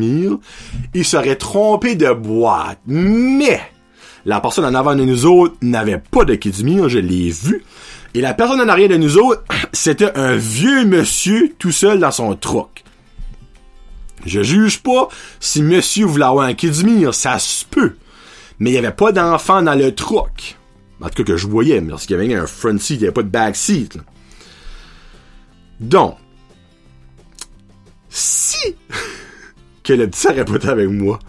il 0.93 1.05
serait 1.05 1.35
trompé 1.35 1.95
de 1.95 2.11
boîte. 2.11 2.79
Mais, 2.87 3.59
la 4.25 4.39
personne 4.39 4.65
en 4.65 4.75
avant 4.75 4.95
de 4.95 5.03
nous 5.03 5.25
autres 5.25 5.55
n'avait 5.61 6.01
pas 6.11 6.25
de 6.25 6.35
Kids 6.35 6.63
je 6.87 6.99
l'ai 6.99 7.29
vu. 7.29 7.63
Et 8.13 8.21
la 8.21 8.33
personne 8.33 8.61
en 8.61 8.69
arrière 8.69 8.89
de 8.89 8.97
nous 8.97 9.17
autres, 9.17 9.43
c'était 9.73 10.17
un 10.17 10.35
vieux 10.35 10.85
monsieur 10.85 11.53
tout 11.57 11.71
seul 11.71 11.99
dans 11.99 12.11
son 12.11 12.35
truck. 12.35 12.83
Je 14.25 14.41
juge 14.41 14.81
pas 14.81 15.09
si 15.39 15.61
monsieur 15.61 16.05
voulait 16.05 16.25
avoir 16.25 16.45
un 16.45 16.53
Kids 16.53 16.83
ça 17.11 17.39
se 17.39 17.65
peut. 17.65 17.95
Mais 18.59 18.71
il 18.71 18.73
y 18.73 18.77
avait 18.77 18.91
pas 18.91 19.11
d'enfant 19.11 19.61
dans 19.61 19.75
le 19.75 19.93
truck. 19.93 20.57
En 21.01 21.09
tout 21.09 21.23
cas 21.23 21.33
que 21.33 21.37
je 21.37 21.47
voyais, 21.47 21.81
mais 21.81 21.89
lorsqu'il 21.89 22.15
y 22.15 22.19
avait 22.19 22.33
un 22.33 22.47
front 22.47 22.77
seat, 22.77 22.97
il 22.97 22.99
n'y 22.99 23.05
avait 23.07 23.13
pas 23.13 23.23
de 23.23 23.27
back 23.27 23.55
seat. 23.57 23.97
Donc, 25.81 26.15
que 29.83 29.93
le 29.93 30.07
petit 30.07 30.27
aurait 30.27 30.45
pas 30.45 30.69
avec 30.69 30.89
moi, 30.89 31.19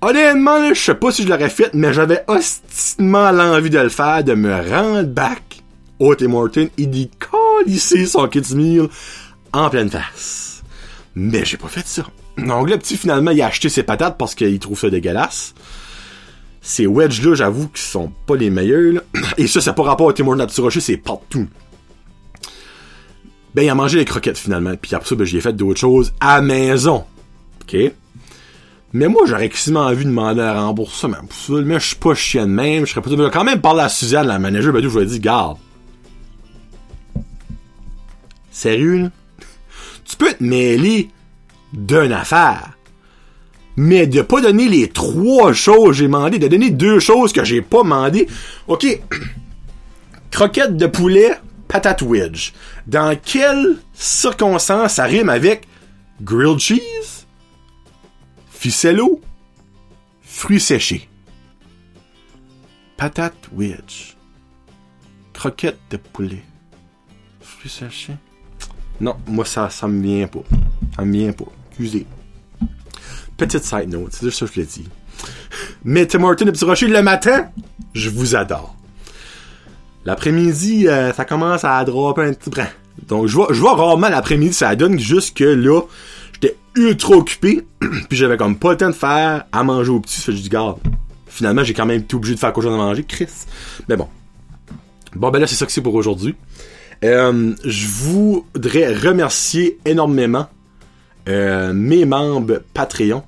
honnêtement, 0.00 0.58
là, 0.58 0.74
je 0.74 0.80
sais 0.80 0.94
pas 0.94 1.12
si 1.12 1.22
je 1.22 1.28
l'aurais 1.28 1.48
fait, 1.48 1.70
mais 1.72 1.92
j'avais 1.92 2.24
hostilement 2.28 3.30
l'envie 3.30 3.70
de 3.70 3.78
le 3.78 3.88
faire, 3.88 4.24
de 4.24 4.34
me 4.34 4.52
rendre 4.52 5.04
back 5.04 5.62
au 5.98 6.14
Tim 6.14 6.34
Hortons 6.34 6.68
et 6.76 6.86
d'y 6.86 7.10
colisser 7.10 8.06
son 8.06 8.28
Kids 8.28 8.54
Meal 8.54 8.88
en 9.52 9.70
pleine 9.70 9.90
face. 9.90 10.62
Mais 11.14 11.44
j'ai 11.44 11.56
pas 11.56 11.68
fait 11.68 11.86
ça. 11.86 12.04
Donc 12.38 12.70
le 12.70 12.76
petit, 12.78 12.96
finalement, 12.96 13.30
il 13.30 13.42
a 13.42 13.46
acheté 13.46 13.68
ses 13.68 13.82
patates 13.82 14.16
parce 14.18 14.34
qu'il 14.34 14.58
trouve 14.58 14.78
ça 14.78 14.90
dégueulasse. 14.90 15.54
Ces 16.60 16.86
wedges-là, 16.86 17.34
j'avoue 17.34 17.68
qu'ils 17.68 17.78
sont 17.78 18.12
pas 18.26 18.36
les 18.36 18.48
meilleurs. 18.50 18.94
là. 18.94 19.00
Et 19.36 19.46
ça, 19.46 19.60
c'est 19.60 19.72
pas 19.74 19.82
rapport 19.82 20.06
au 20.06 20.12
Tim 20.12 20.24
Rocher, 20.24 20.80
c'est 20.80 20.96
partout. 20.96 21.48
Ben, 23.54 23.62
il 23.62 23.68
a 23.70 23.74
mangé 23.74 23.98
les 23.98 24.04
croquettes 24.04 24.38
finalement. 24.38 24.74
Puis 24.80 24.94
après 24.94 25.08
ça, 25.08 25.14
ben, 25.14 25.24
j'ai 25.24 25.40
fait 25.40 25.52
d'autres 25.52 25.80
choses 25.80 26.12
à 26.20 26.40
maison. 26.40 27.04
OK? 27.62 27.76
Mais 28.94 29.08
moi, 29.08 29.22
j'aurais 29.26 29.48
quasiment 29.48 29.80
envie 29.80 30.04
de 30.04 30.10
demander 30.10 30.42
un 30.42 30.60
remboursement 30.60 31.18
pour 31.28 31.36
ça. 31.36 31.52
Mais 31.64 31.80
je 31.80 31.86
suis 31.88 31.96
pas 31.96 32.14
chien 32.14 32.46
de 32.46 32.52
même. 32.52 32.86
Je 32.86 32.92
serais 32.92 33.02
pas... 33.02 33.10
Je 33.10 33.16
vais 33.16 33.30
quand 33.30 33.44
même 33.44 33.60
parler 33.60 33.82
à 33.82 33.88
Suzanne, 33.88 34.26
la 34.26 34.38
manager. 34.38 34.72
Ben, 34.72 34.82
je 34.82 34.88
lui 34.88 35.02
ai 35.02 35.06
dit, 35.06 35.20
garde. 35.20 35.58
Sérieux, 38.50 38.98
là? 38.98 39.10
Tu 40.04 40.16
peux 40.16 40.32
te 40.32 40.44
mêler 40.44 41.08
d'une 41.72 42.12
affaire. 42.12 42.76
Mais 43.76 44.06
de 44.06 44.20
pas 44.20 44.42
donner 44.42 44.68
les 44.68 44.88
trois 44.88 45.54
choses 45.54 45.88
que 45.88 45.92
j'ai 45.94 46.04
demandé, 46.04 46.38
de 46.38 46.48
donner 46.48 46.68
deux 46.68 46.98
choses 46.98 47.32
que 47.32 47.44
j'ai 47.44 47.62
pas 47.62 47.82
demandé. 47.82 48.28
OK. 48.68 48.86
Croquettes 50.30 50.76
de 50.76 50.86
poulet, 50.86 51.32
patate 51.68 52.02
wedge. 52.02 52.52
Dans 52.86 53.16
quelles 53.16 53.78
circonstances 53.92 54.94
ça 54.94 55.04
rime 55.04 55.28
avec 55.28 55.68
grilled 56.20 56.58
cheese, 56.58 57.26
ficello, 58.50 59.20
fruits 60.22 60.60
séchés? 60.60 61.08
Patate 62.96 63.48
wedge. 63.52 64.16
Croquette 65.32 65.78
de 65.90 65.96
poulet. 65.96 66.42
Fruits 67.40 67.70
séchés? 67.70 68.16
Non, 69.00 69.16
moi 69.26 69.44
ça, 69.44 69.70
ça 69.70 69.88
me 69.88 70.02
vient 70.02 70.28
pas. 70.28 70.42
Ça 70.96 71.04
me 71.04 71.12
vient 71.12 71.32
pas. 71.32 71.50
Excusez. 71.70 72.06
Petite 73.36 73.64
side 73.64 73.88
note, 73.88 74.12
c'est 74.12 74.26
juste 74.26 74.38
ça 74.38 74.46
que 74.46 74.52
je 74.54 74.60
l'ai 74.60 74.66
dit. 74.66 74.88
Mais 75.84 76.06
Tim 76.06 76.22
Horton 76.22 76.46
et 76.46 76.52
Petit 76.52 76.64
Rocher, 76.64 76.86
le 76.86 77.02
matin, 77.02 77.50
je 77.94 78.08
vous 78.08 78.36
adore. 78.36 78.76
L'après-midi, 80.04 80.88
euh, 80.88 81.12
ça 81.12 81.24
commence 81.24 81.64
à 81.64 81.84
dropper 81.84 82.22
un 82.22 82.32
petit 82.32 82.50
brin. 82.50 82.66
Donc, 83.08 83.26
je 83.26 83.34
vois, 83.34 83.48
je 83.50 83.60
vois 83.60 83.74
rarement 83.74 84.08
l'après-midi, 84.08 84.52
ça 84.52 84.74
donne 84.76 84.98
juste 84.98 85.36
que 85.36 85.44
là, 85.44 85.80
j'étais 86.34 86.56
ultra 86.74 87.16
occupé, 87.16 87.62
puis 88.08 88.18
j'avais 88.18 88.36
comme 88.36 88.56
pas 88.56 88.72
le 88.72 88.76
temps 88.76 88.90
de 88.90 88.94
faire 88.94 89.44
à 89.52 89.64
manger 89.64 89.90
au 89.90 90.00
petit, 90.00 90.20
fait 90.20 90.32
que 90.32 90.38
je 90.38 90.48
garde, 90.48 90.78
finalement, 91.28 91.64
j'ai 91.64 91.74
quand 91.74 91.86
même 91.86 92.00
été 92.00 92.14
obligé 92.14 92.34
de 92.34 92.40
faire 92.40 92.52
quoi 92.52 92.62
chose 92.62 92.74
à 92.74 92.76
manger, 92.76 93.04
Chris. 93.04 93.28
Mais 93.88 93.96
bon. 93.96 94.08
Bon, 95.14 95.30
ben 95.30 95.38
là, 95.38 95.46
c'est 95.46 95.56
ça 95.56 95.66
que 95.66 95.72
c'est 95.72 95.80
pour 95.80 95.94
aujourd'hui. 95.94 96.34
Euh, 97.04 97.54
je 97.64 97.86
voudrais 97.86 98.94
remercier 98.94 99.78
énormément 99.84 100.46
euh, 101.28 101.72
mes 101.72 102.04
membres 102.04 102.62
Patreon 102.74 103.22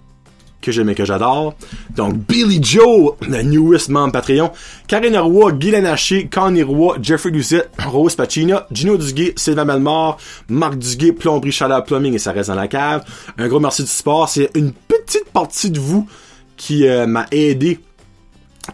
que 0.64 0.72
j'aime 0.72 0.88
et 0.88 0.94
que 0.94 1.04
j'adore. 1.04 1.54
Donc, 1.94 2.14
Billy 2.16 2.58
Joe, 2.62 3.14
le 3.20 3.42
newest 3.42 3.88
membre 3.88 4.12
Patreon, 4.12 4.50
Karine 4.88 5.16
Roy, 5.16 5.52
Guylaine 5.52 5.86
Haché, 5.86 6.26
Connie 6.26 6.62
Roy, 6.62 6.96
Jeffrey 7.00 7.30
Lucette, 7.30 7.70
Rose 7.78 8.16
Pacina, 8.16 8.66
Gino 8.72 8.96
Duguay, 8.96 9.32
Sylvain 9.36 9.64
Malmort, 9.64 10.18
Marc 10.48 10.76
Duguay, 10.78 11.12
Plomberie 11.12 11.52
Chaleur 11.52 11.84
Plumbing 11.84 12.14
et 12.14 12.18
ça 12.18 12.32
reste 12.32 12.48
dans 12.48 12.56
la 12.56 12.68
cave. 12.68 13.04
Un 13.38 13.48
gros 13.48 13.60
merci 13.60 13.82
du 13.82 13.88
support. 13.88 14.28
C'est 14.28 14.50
une 14.54 14.72
petite 14.72 15.30
partie 15.32 15.70
de 15.70 15.78
vous 15.78 16.08
qui 16.56 16.86
euh, 16.86 17.06
m'a 17.06 17.26
aidé 17.30 17.80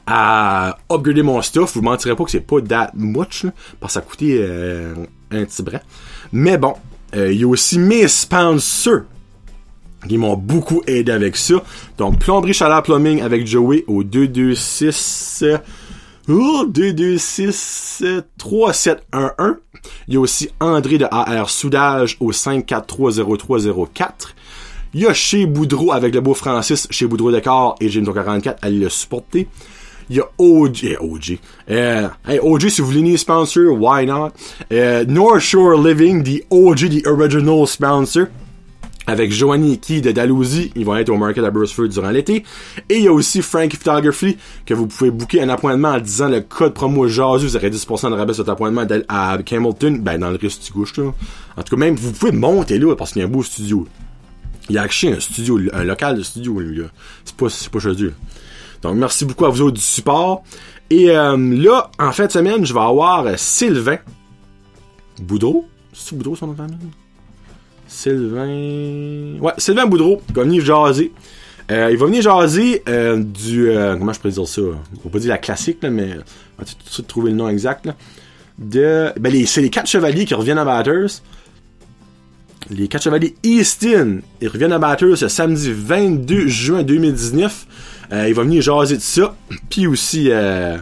à 0.07 0.76
upgrader 0.90 1.22
mon 1.22 1.42
stuff. 1.42 1.74
Vous 1.74 1.83
mentirez 1.83 2.14
pas 2.14 2.24
que 2.24 2.31
c'est 2.31 2.40
pas 2.40 2.61
that 2.61 2.92
much, 2.94 3.46
parce 3.81 3.94
que 3.94 4.00
ça 4.00 4.00
coûtait 4.00 4.38
euh, 4.40 4.94
un 5.31 5.44
petit 5.44 5.62
brin. 5.62 5.81
Mais 6.33 6.59
bon, 6.59 6.74
euh, 7.16 7.33
il 7.33 7.40
y 7.40 7.44
a 7.44 7.48
aussi 7.48 7.79
mes 7.79 8.07
sponsors 8.09 9.03
qui 10.09 10.19
m'ont 10.19 10.37
beaucoup 10.37 10.83
aidé 10.87 11.13
avec 11.13 11.37
ça. 11.37 11.63
Donc, 11.99 12.19
Plomberie 12.19 12.55
Chaleur 12.55 12.83
Plumbing 12.83 13.23
avec 13.23 13.47
Joey 13.47 13.85
au 13.87 14.03
226... 14.03 15.45
Oh, 16.29 16.65
226 16.69 18.05
3711. 18.39 19.57
Il 20.07 20.15
y 20.15 20.17
a 20.17 20.21
aussi 20.21 20.49
André 20.61 20.99
de 20.99 21.07
AR 21.11 21.51
Soudage 21.51 22.17
au 22.21 22.31
5430304. 22.31 24.35
Il 24.93 25.01
y 25.01 25.07
a 25.07 25.15
chez 25.15 25.47
Boudreau 25.47 25.93
avec 25.93 26.15
le 26.15 26.21
beau 26.21 26.35
Francis, 26.35 26.87
chez 26.91 27.07
Boudreau 27.07 27.33
Décor 27.33 27.77
et 27.81 27.89
Jim 27.89 28.05
44, 28.05 28.59
allez 28.63 28.79
le 28.79 28.89
supporter. 28.89 29.49
Il 30.09 30.17
y 30.17 30.21
a 30.21 30.29
OG, 30.39 30.79
eh, 30.83 30.97
OG. 30.99 31.39
Hey, 31.69 32.41
OG, 32.43 32.69
si 32.69 32.81
vous 32.81 32.89
voulez 32.89 32.99
une 32.99 33.17
sponsor, 33.17 33.73
why 33.73 34.05
not? 34.05 34.31
Euh, 34.73 35.05
North 35.07 35.39
Shore 35.41 35.81
Living, 35.81 36.25
the 36.25 36.43
OG, 36.51 36.89
the 36.89 37.07
original 37.07 37.69
sponsor. 37.69 38.27
Avec 39.11 39.33
Joanie 39.33 39.81
Key 39.81 40.01
de 40.01 40.12
Dalhousie, 40.12 40.70
ils 40.77 40.85
vont 40.85 40.94
être 40.94 41.09
au 41.09 41.16
Market 41.16 41.42
à 41.42 41.51
Burstford 41.51 41.88
durant 41.88 42.11
l'été. 42.11 42.44
Et 42.88 42.99
il 42.99 43.03
y 43.03 43.09
a 43.09 43.12
aussi 43.12 43.42
Frank 43.42 43.75
Photography, 43.75 44.37
que 44.64 44.73
vous 44.73 44.87
pouvez 44.87 45.11
booker 45.11 45.42
un 45.42 45.49
appointement 45.49 45.88
en 45.88 45.99
disant 45.99 46.29
le 46.29 46.42
code 46.42 46.75
promo 46.75 47.09
JASU, 47.09 47.46
vous 47.46 47.57
aurez 47.57 47.70
10% 47.70 48.09
de 48.09 48.14
rabais 48.14 48.35
sur 48.35 48.44
votre 48.44 48.53
appointement 48.53 48.87
à 49.09 49.37
Camelton, 49.44 49.99
ben 50.01 50.20
dans 50.20 50.31
le 50.31 50.38
reste 50.40 50.64
du 50.64 50.70
gauche. 50.70 50.92
En 51.01 51.62
tout 51.64 51.75
cas, 51.75 51.77
même, 51.77 51.96
vous 51.96 52.12
pouvez 52.12 52.31
monter 52.31 52.79
là, 52.79 52.94
parce 52.94 53.12
qu'il 53.12 53.20
y 53.20 53.25
a 53.25 53.27
un 53.27 53.31
beau 53.31 53.42
studio. 53.42 53.88
Il 54.68 54.77
y 54.77 54.79
a 54.79 54.83
acheté 54.83 55.12
un 55.12 55.18
studio, 55.18 55.59
un 55.73 55.83
local 55.83 56.16
de 56.16 56.23
studio, 56.23 56.61
lui. 56.61 56.83
C'est 57.25 57.35
pas, 57.35 57.51
c'est 57.51 57.68
pas. 57.68 57.81
Donc, 58.83 58.94
merci 58.94 59.25
beaucoup 59.25 59.44
à 59.44 59.49
vous 59.49 59.62
autres 59.62 59.77
du 59.77 59.83
support. 59.83 60.44
Et 60.88 61.11
euh, 61.11 61.37
là, 61.37 61.90
en 61.99 62.12
fin 62.12 62.27
de 62.27 62.33
semaine, 62.33 62.64
je 62.64 62.73
vais 62.73 62.79
avoir 62.79 63.27
euh, 63.27 63.35
Sylvain 63.37 63.99
Boudreau. 65.20 65.66
C'est 65.92 66.16
Boudreau 66.16 66.37
son 66.37 66.46
nom 66.46 66.53
de 66.53 66.59
famille? 66.59 66.77
Sylvain... 67.90 69.40
Ouais, 69.40 69.53
Sylvain 69.59 69.87
Boudreau, 69.87 70.22
qui 70.29 70.33
va 70.33 70.44
venir 70.44 70.64
jaser. 70.64 71.12
Euh, 71.72 71.88
il 71.90 71.98
va 71.98 72.07
venir 72.07 72.22
jaser 72.22 72.83
euh, 72.88 73.20
du... 73.22 73.68
euh, 73.68 73.96
comment 73.96 74.12
je 74.12 74.20
pourrais 74.20 74.33
dire 74.33 74.46
ça? 74.46 74.62
On 74.62 75.05
va 75.05 75.11
pas 75.11 75.18
dire 75.18 75.31
la 75.31 75.38
classique, 75.38 75.79
mais... 75.83 76.14
On 76.57 76.62
va 76.62 76.64
tout 76.64 76.85
de 76.85 76.90
suite 76.90 77.09
trouver 77.09 77.31
le 77.31 77.37
nom 77.37 77.48
exact. 77.48 77.88
De... 78.59 79.12
Ben, 79.18 79.33
les, 79.33 79.44
c'est 79.44 79.61
les 79.61 79.70
quatre 79.70 79.88
chevaliers 79.88 80.24
qui 80.24 80.35
reviennent 80.35 80.59
à 80.59 80.64
Batters. 80.64 81.20
Les 82.70 82.87
quatre 82.87 83.03
chevaliers 83.03 83.35
Easton, 83.42 84.20
ils 84.40 84.48
reviennent 84.48 84.72
à 84.72 84.79
Batters 84.79 85.18
ce 85.18 85.26
samedi 85.26 85.72
22 85.72 86.46
juin 86.46 86.85
2019. 86.85 87.66
Euh, 88.12 88.29
il 88.29 88.35
va 88.35 88.42
venir 88.44 88.62
jaser 88.62 88.96
de 88.96 89.03
ça. 89.03 89.35
Puis 89.68 89.88
aussi, 89.88 90.29
euh, 90.31 90.76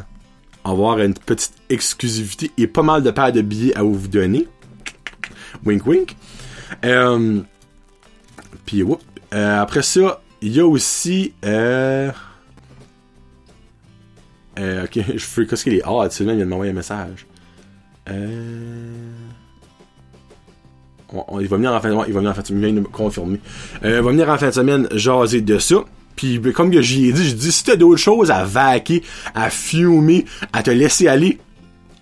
avoir 0.62 0.98
une 0.98 1.14
petite 1.14 1.54
exclusivité 1.70 2.50
et 2.58 2.66
pas 2.66 2.82
mal 2.82 3.02
de 3.02 3.10
paires 3.10 3.32
de 3.32 3.40
billets 3.40 3.74
à 3.76 3.82
vous 3.82 4.08
donner. 4.08 4.46
Wink 5.64 5.86
wink. 5.86 6.16
Euh, 6.84 7.40
puis. 8.66 8.84
Euh, 9.34 9.60
après 9.60 9.82
ça, 9.82 10.20
il 10.40 10.56
y 10.56 10.60
a 10.60 10.66
aussi... 10.66 11.32
Euh, 11.44 12.10
euh, 14.58 14.84
ok, 14.84 14.98
je 15.14 15.18
fais 15.18 15.46
qu'est-ce 15.46 15.64
qu'il 15.64 15.74
est? 15.74 15.82
Ah, 15.84 16.08
Sylvain 16.10 16.34
vient 16.34 16.44
de 16.44 16.50
m'envoyer 16.50 16.72
un 16.72 16.74
message. 16.74 17.26
Euh... 18.08 19.12
Il 21.40 21.48
va 21.48 21.56
venir 21.56 21.72
en 21.72 21.80
fin 21.80 21.88
de 21.88 21.94
ouais, 21.94 22.04
il 22.06 22.12
va 22.12 22.20
venir 22.20 22.32
en 22.32 22.34
fin 22.34 22.42
de 22.42 22.46
semaine, 22.46 22.70
il 22.70 22.74
de 22.74 22.80
me 22.80 22.86
confirmer. 22.86 23.40
Il 23.82 23.90
va 23.90 24.02
venir 24.02 24.28
en 24.28 24.36
fin 24.36 24.48
de 24.48 24.54
semaine 24.54 24.88
jaser 24.92 25.40
de 25.40 25.58
ça. 25.58 25.76
Puis 26.16 26.38
comme 26.52 26.70
que 26.70 26.82
j'y 26.82 27.08
ai 27.08 27.12
dit, 27.12 27.24
j'ai 27.24 27.34
dit 27.34 27.52
si 27.52 27.64
t'as 27.64 27.76
d'autres 27.76 28.00
choses 28.00 28.30
à 28.30 28.44
vaquer, 28.44 29.02
à 29.34 29.48
fumer, 29.48 30.26
à 30.52 30.62
te 30.62 30.70
laisser 30.70 31.08
aller, 31.08 31.38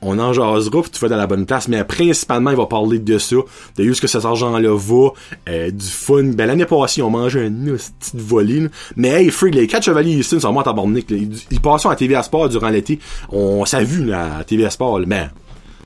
on 0.03 0.19
en 0.19 0.33
jasera 0.33 0.83
puis 0.83 0.91
tu 0.91 1.01
vas 1.01 1.09
dans 1.09 1.17
la 1.17 1.27
bonne 1.27 1.47
place. 1.47 1.69
Mais 1.69 1.83
principalement, 1.85 2.51
il 2.51 2.57
va 2.57 2.67
parler 2.67 2.99
de 2.99 3.19
ça, 3.19 3.37
de 3.77 3.85
est-ce 3.85 4.01
que 4.01 4.07
cet 4.07 4.25
argent-là 4.25 4.77
va, 4.77 5.09
euh, 5.49 5.71
du 5.71 5.87
fun. 5.87 6.25
Ben 6.25 6.47
l'année 6.47 6.67
passée, 6.67 7.03
on 7.03 7.11
mangeait 7.11 7.47
un 7.47 7.51
petite 7.51 8.15
là. 8.15 8.69
Mais 8.97 9.09
hey, 9.09 9.31
freak, 9.31 9.55
les 9.55 9.67
quatre 9.67 9.85
chevaliers 9.85 10.17
ici 10.17 10.41
sont 10.41 10.63
tabarnak. 10.63 11.11
là. 11.11 11.17
Ils, 11.17 11.37
ils 11.51 11.61
passaient 11.61 11.89
à 11.89 11.97
TVA 11.97 12.23
Sport 12.23 12.49
durant 12.49 12.69
l'été. 12.69 12.99
On 13.31 13.65
s'est 13.65 13.85
vu 13.85 14.05
là, 14.05 14.39
à 14.39 14.45
TVA 14.45 14.71
Sport. 14.71 15.01
Là. 15.01 15.07
Ben, 15.07 15.31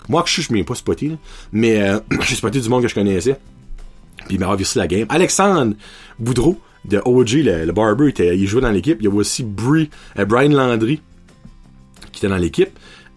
moi 0.09 0.23
que 0.23 0.29
je 0.29 0.35
suis, 0.35 0.43
je 0.43 0.53
m'ai 0.53 0.65
pas 0.65 0.75
spoté. 0.75 1.13
Mais 1.53 1.81
euh, 1.81 2.01
j'ai 2.29 2.35
spoté 2.35 2.61
du 2.61 2.69
monde 2.69 2.83
que 2.83 2.89
je 2.89 2.95
connaissais. 2.95 3.39
Puis 4.27 4.37
il 4.37 4.41
m'a 4.41 4.55
la 4.77 4.87
game. 4.87 5.07
Alexandre 5.09 5.75
Boudreau 6.19 6.59
de 6.85 7.01
OG, 7.05 7.31
le, 7.45 7.73
barber, 7.73 8.13
il 8.19 8.47
jouait 8.47 8.63
dans 8.63 8.71
l'équipe. 8.71 8.99
Il 9.01 9.05
y 9.05 9.09
avait 9.09 9.17
aussi 9.17 9.43
Brie, 9.43 9.91
euh, 10.19 10.25
Brian 10.25 10.51
Landry 10.51 11.01
qui 12.13 12.19
était 12.19 12.29
dans 12.29 12.41
l'équipe. 12.41 12.71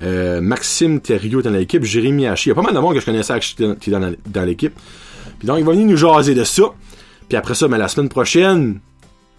Euh, 0.03 0.41
Maxime 0.41 0.99
Thériault 0.99 1.39
était 1.39 1.49
dans 1.49 1.55
l'équipe. 1.55 1.83
Jérémy 1.83 2.27
Haché. 2.27 2.49
Il 2.49 2.51
y 2.51 2.51
a 2.51 2.55
pas 2.55 2.61
mal 2.61 2.73
de 2.73 2.93
que 2.93 2.99
je 2.99 3.05
connaissais 3.05 3.39
qui 3.39 3.63
était 3.63 3.91
dans, 3.91 4.45
l'équipe. 4.45 4.73
Puis 5.39 5.47
donc, 5.47 5.59
il 5.59 5.65
va 5.65 5.71
venir 5.71 5.87
nous 5.87 5.97
jaser 5.97 6.35
de 6.35 6.43
ça. 6.43 6.63
Puis 7.29 7.37
après 7.37 7.55
ça, 7.55 7.67
ben, 7.67 7.77
la 7.77 7.87
semaine 7.87 8.09
prochaine, 8.09 8.79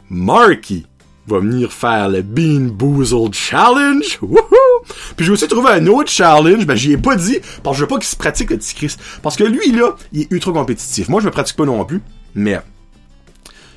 Marky 0.08 0.86
va 1.26 1.38
venir 1.38 1.72
faire 1.72 2.08
le 2.08 2.22
Bean 2.22 2.68
Boozled 2.72 3.34
Challenge. 3.34 4.18
Wouhou! 4.22 4.84
Puis 5.16 5.24
j'ai 5.26 5.32
aussi 5.32 5.48
trouvé 5.48 5.70
un 5.70 5.86
autre 5.86 6.10
challenge, 6.10 6.66
ben 6.66 6.74
j'y 6.74 6.92
ai 6.92 6.98
pas 6.98 7.16
dit, 7.16 7.38
parce 7.62 7.76
que 7.76 7.78
je 7.78 7.84
veux 7.84 7.88
pas 7.88 7.96
qu'il 7.96 8.04
se 8.04 8.16
pratique 8.16 8.50
le 8.50 8.58
petit 8.58 8.74
Chris. 8.74 8.96
Parce 9.22 9.36
que 9.36 9.44
lui, 9.44 9.72
là, 9.72 9.96
il 10.12 10.22
est 10.22 10.30
ultra 10.30 10.52
compétitif. 10.52 11.08
Moi, 11.08 11.20
je 11.20 11.26
me 11.26 11.30
pratique 11.30 11.56
pas 11.56 11.64
non 11.64 11.84
plus, 11.84 12.02
mais 12.34 12.60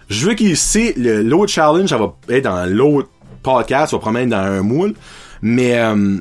je 0.09 0.27
veux 0.27 0.33
qu'il 0.33 0.57
sait 0.57 0.93
le- 0.97 1.21
l'autre 1.21 1.51
challenge, 1.51 1.89
ça 1.89 1.97
va 1.97 2.13
être 2.29 2.43
dans 2.43 2.69
l'autre 2.69 3.09
podcast, 3.43 3.91
ça 3.91 3.97
va 3.97 4.01
probablement 4.01 4.35
dans 4.35 4.43
un 4.43 4.61
moule. 4.61 4.93
Mais 5.41 5.77
euh, 5.79 6.17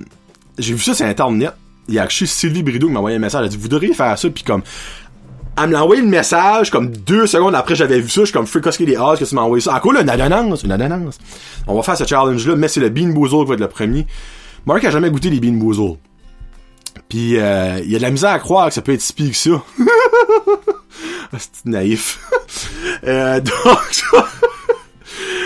j'ai 0.58 0.74
vu 0.74 0.80
ça 0.80 0.94
sur 0.94 1.06
Internet. 1.06 1.52
Il 1.88 1.94
y 1.94 1.98
a 1.98 2.02
acheté 2.02 2.26
Sylvie 2.26 2.62
Brideau 2.62 2.88
qui 2.88 2.92
m'a 2.92 2.98
envoyé 2.98 3.16
un 3.16 3.20
message. 3.20 3.40
Elle 3.40 3.46
a 3.46 3.48
dit, 3.48 3.56
vous 3.56 3.68
devriez 3.68 3.94
faire 3.94 4.18
ça, 4.18 4.28
puis 4.28 4.42
comme 4.42 4.62
elle 5.58 5.68
me 5.68 5.72
l'a 5.72 5.84
envoyé 5.84 6.02
le 6.02 6.08
message, 6.08 6.70
comme 6.70 6.90
deux 6.90 7.26
secondes 7.26 7.54
après 7.54 7.74
j'avais 7.74 8.00
vu 8.00 8.10
ça, 8.10 8.20
je 8.20 8.26
suis 8.26 8.32
comme 8.32 8.46
freak 8.46 8.64
des 8.84 8.96
as 8.96 9.16
que 9.16 9.24
tu 9.24 9.34
m'as 9.34 9.42
envoyé 9.42 9.62
ça? 9.62 9.78
Quoi, 9.80 9.94
là, 9.94 10.02
une 10.02 10.10
annonce, 10.10 10.64
une 10.64 10.72
annonce. 10.72 11.18
On 11.66 11.74
va 11.74 11.82
faire 11.82 11.96
ce 11.96 12.04
challenge-là, 12.04 12.56
mais 12.56 12.68
c'est 12.68 12.80
le 12.80 12.90
Bean 12.90 13.08
Boozle 13.08 13.44
qui 13.44 13.48
va 13.48 13.54
être 13.54 13.60
le 13.60 13.68
premier. 13.68 14.06
Mark 14.66 14.84
a 14.84 14.90
jamais 14.90 15.10
goûté 15.10 15.30
les 15.30 15.40
Bean 15.40 15.54
Boozle. 15.54 15.96
Puis 17.08 17.38
euh, 17.38 17.78
il 17.84 17.90
y 17.90 17.94
a 17.94 17.98
de 17.98 18.02
la 18.02 18.10
misère 18.10 18.30
à 18.30 18.38
croire 18.38 18.68
que 18.68 18.74
ça 18.74 18.82
peut 18.82 18.92
être 18.92 19.00
si 19.00 19.34
ça. 19.34 19.50
Ah, 21.32 21.38
c'est 21.38 21.66
naïf. 21.66 22.20
euh, 23.06 23.40
donc, 23.40 24.24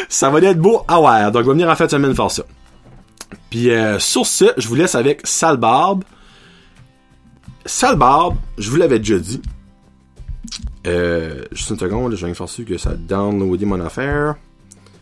ça 0.09 0.29
va 0.29 0.39
être 0.41 0.59
beau 0.59 0.83
à 0.87 0.99
voir. 0.99 1.33
Donc, 1.33 1.45
on 1.45 1.47
va 1.47 1.53
venir 1.53 1.71
en 1.71 1.75
fin 1.75 1.87
de 1.87 1.91
semaine 1.91 2.15
faire 2.15 2.31
ça. 2.31 2.43
Puis 3.51 3.71
euh, 3.71 3.99
sur 3.99 4.27
ce, 4.27 4.47
je 4.57 4.69
vous 4.69 4.75
laisse 4.77 4.95
avec 4.95 5.27
Sale 5.27 5.57
Barbe. 5.57 6.05
Sale 7.67 7.97
Barbe, 7.97 8.37
je 8.59 8.71
vous 8.71 8.77
l'avais 8.77 8.99
déjà 8.99 9.19
dit. 9.19 9.43
Euh, 10.87 11.45
juste 11.53 11.71
une 11.71 11.79
seconde, 11.79 12.13
je 12.13 12.17
viens 12.17 12.29
de 12.31 12.35
faire 12.35 12.49
sûr 12.49 12.65
que 12.65 12.79
ça 12.79 12.95
downloadé 12.95 13.67
mon 13.67 13.81
affaire. 13.81 14.37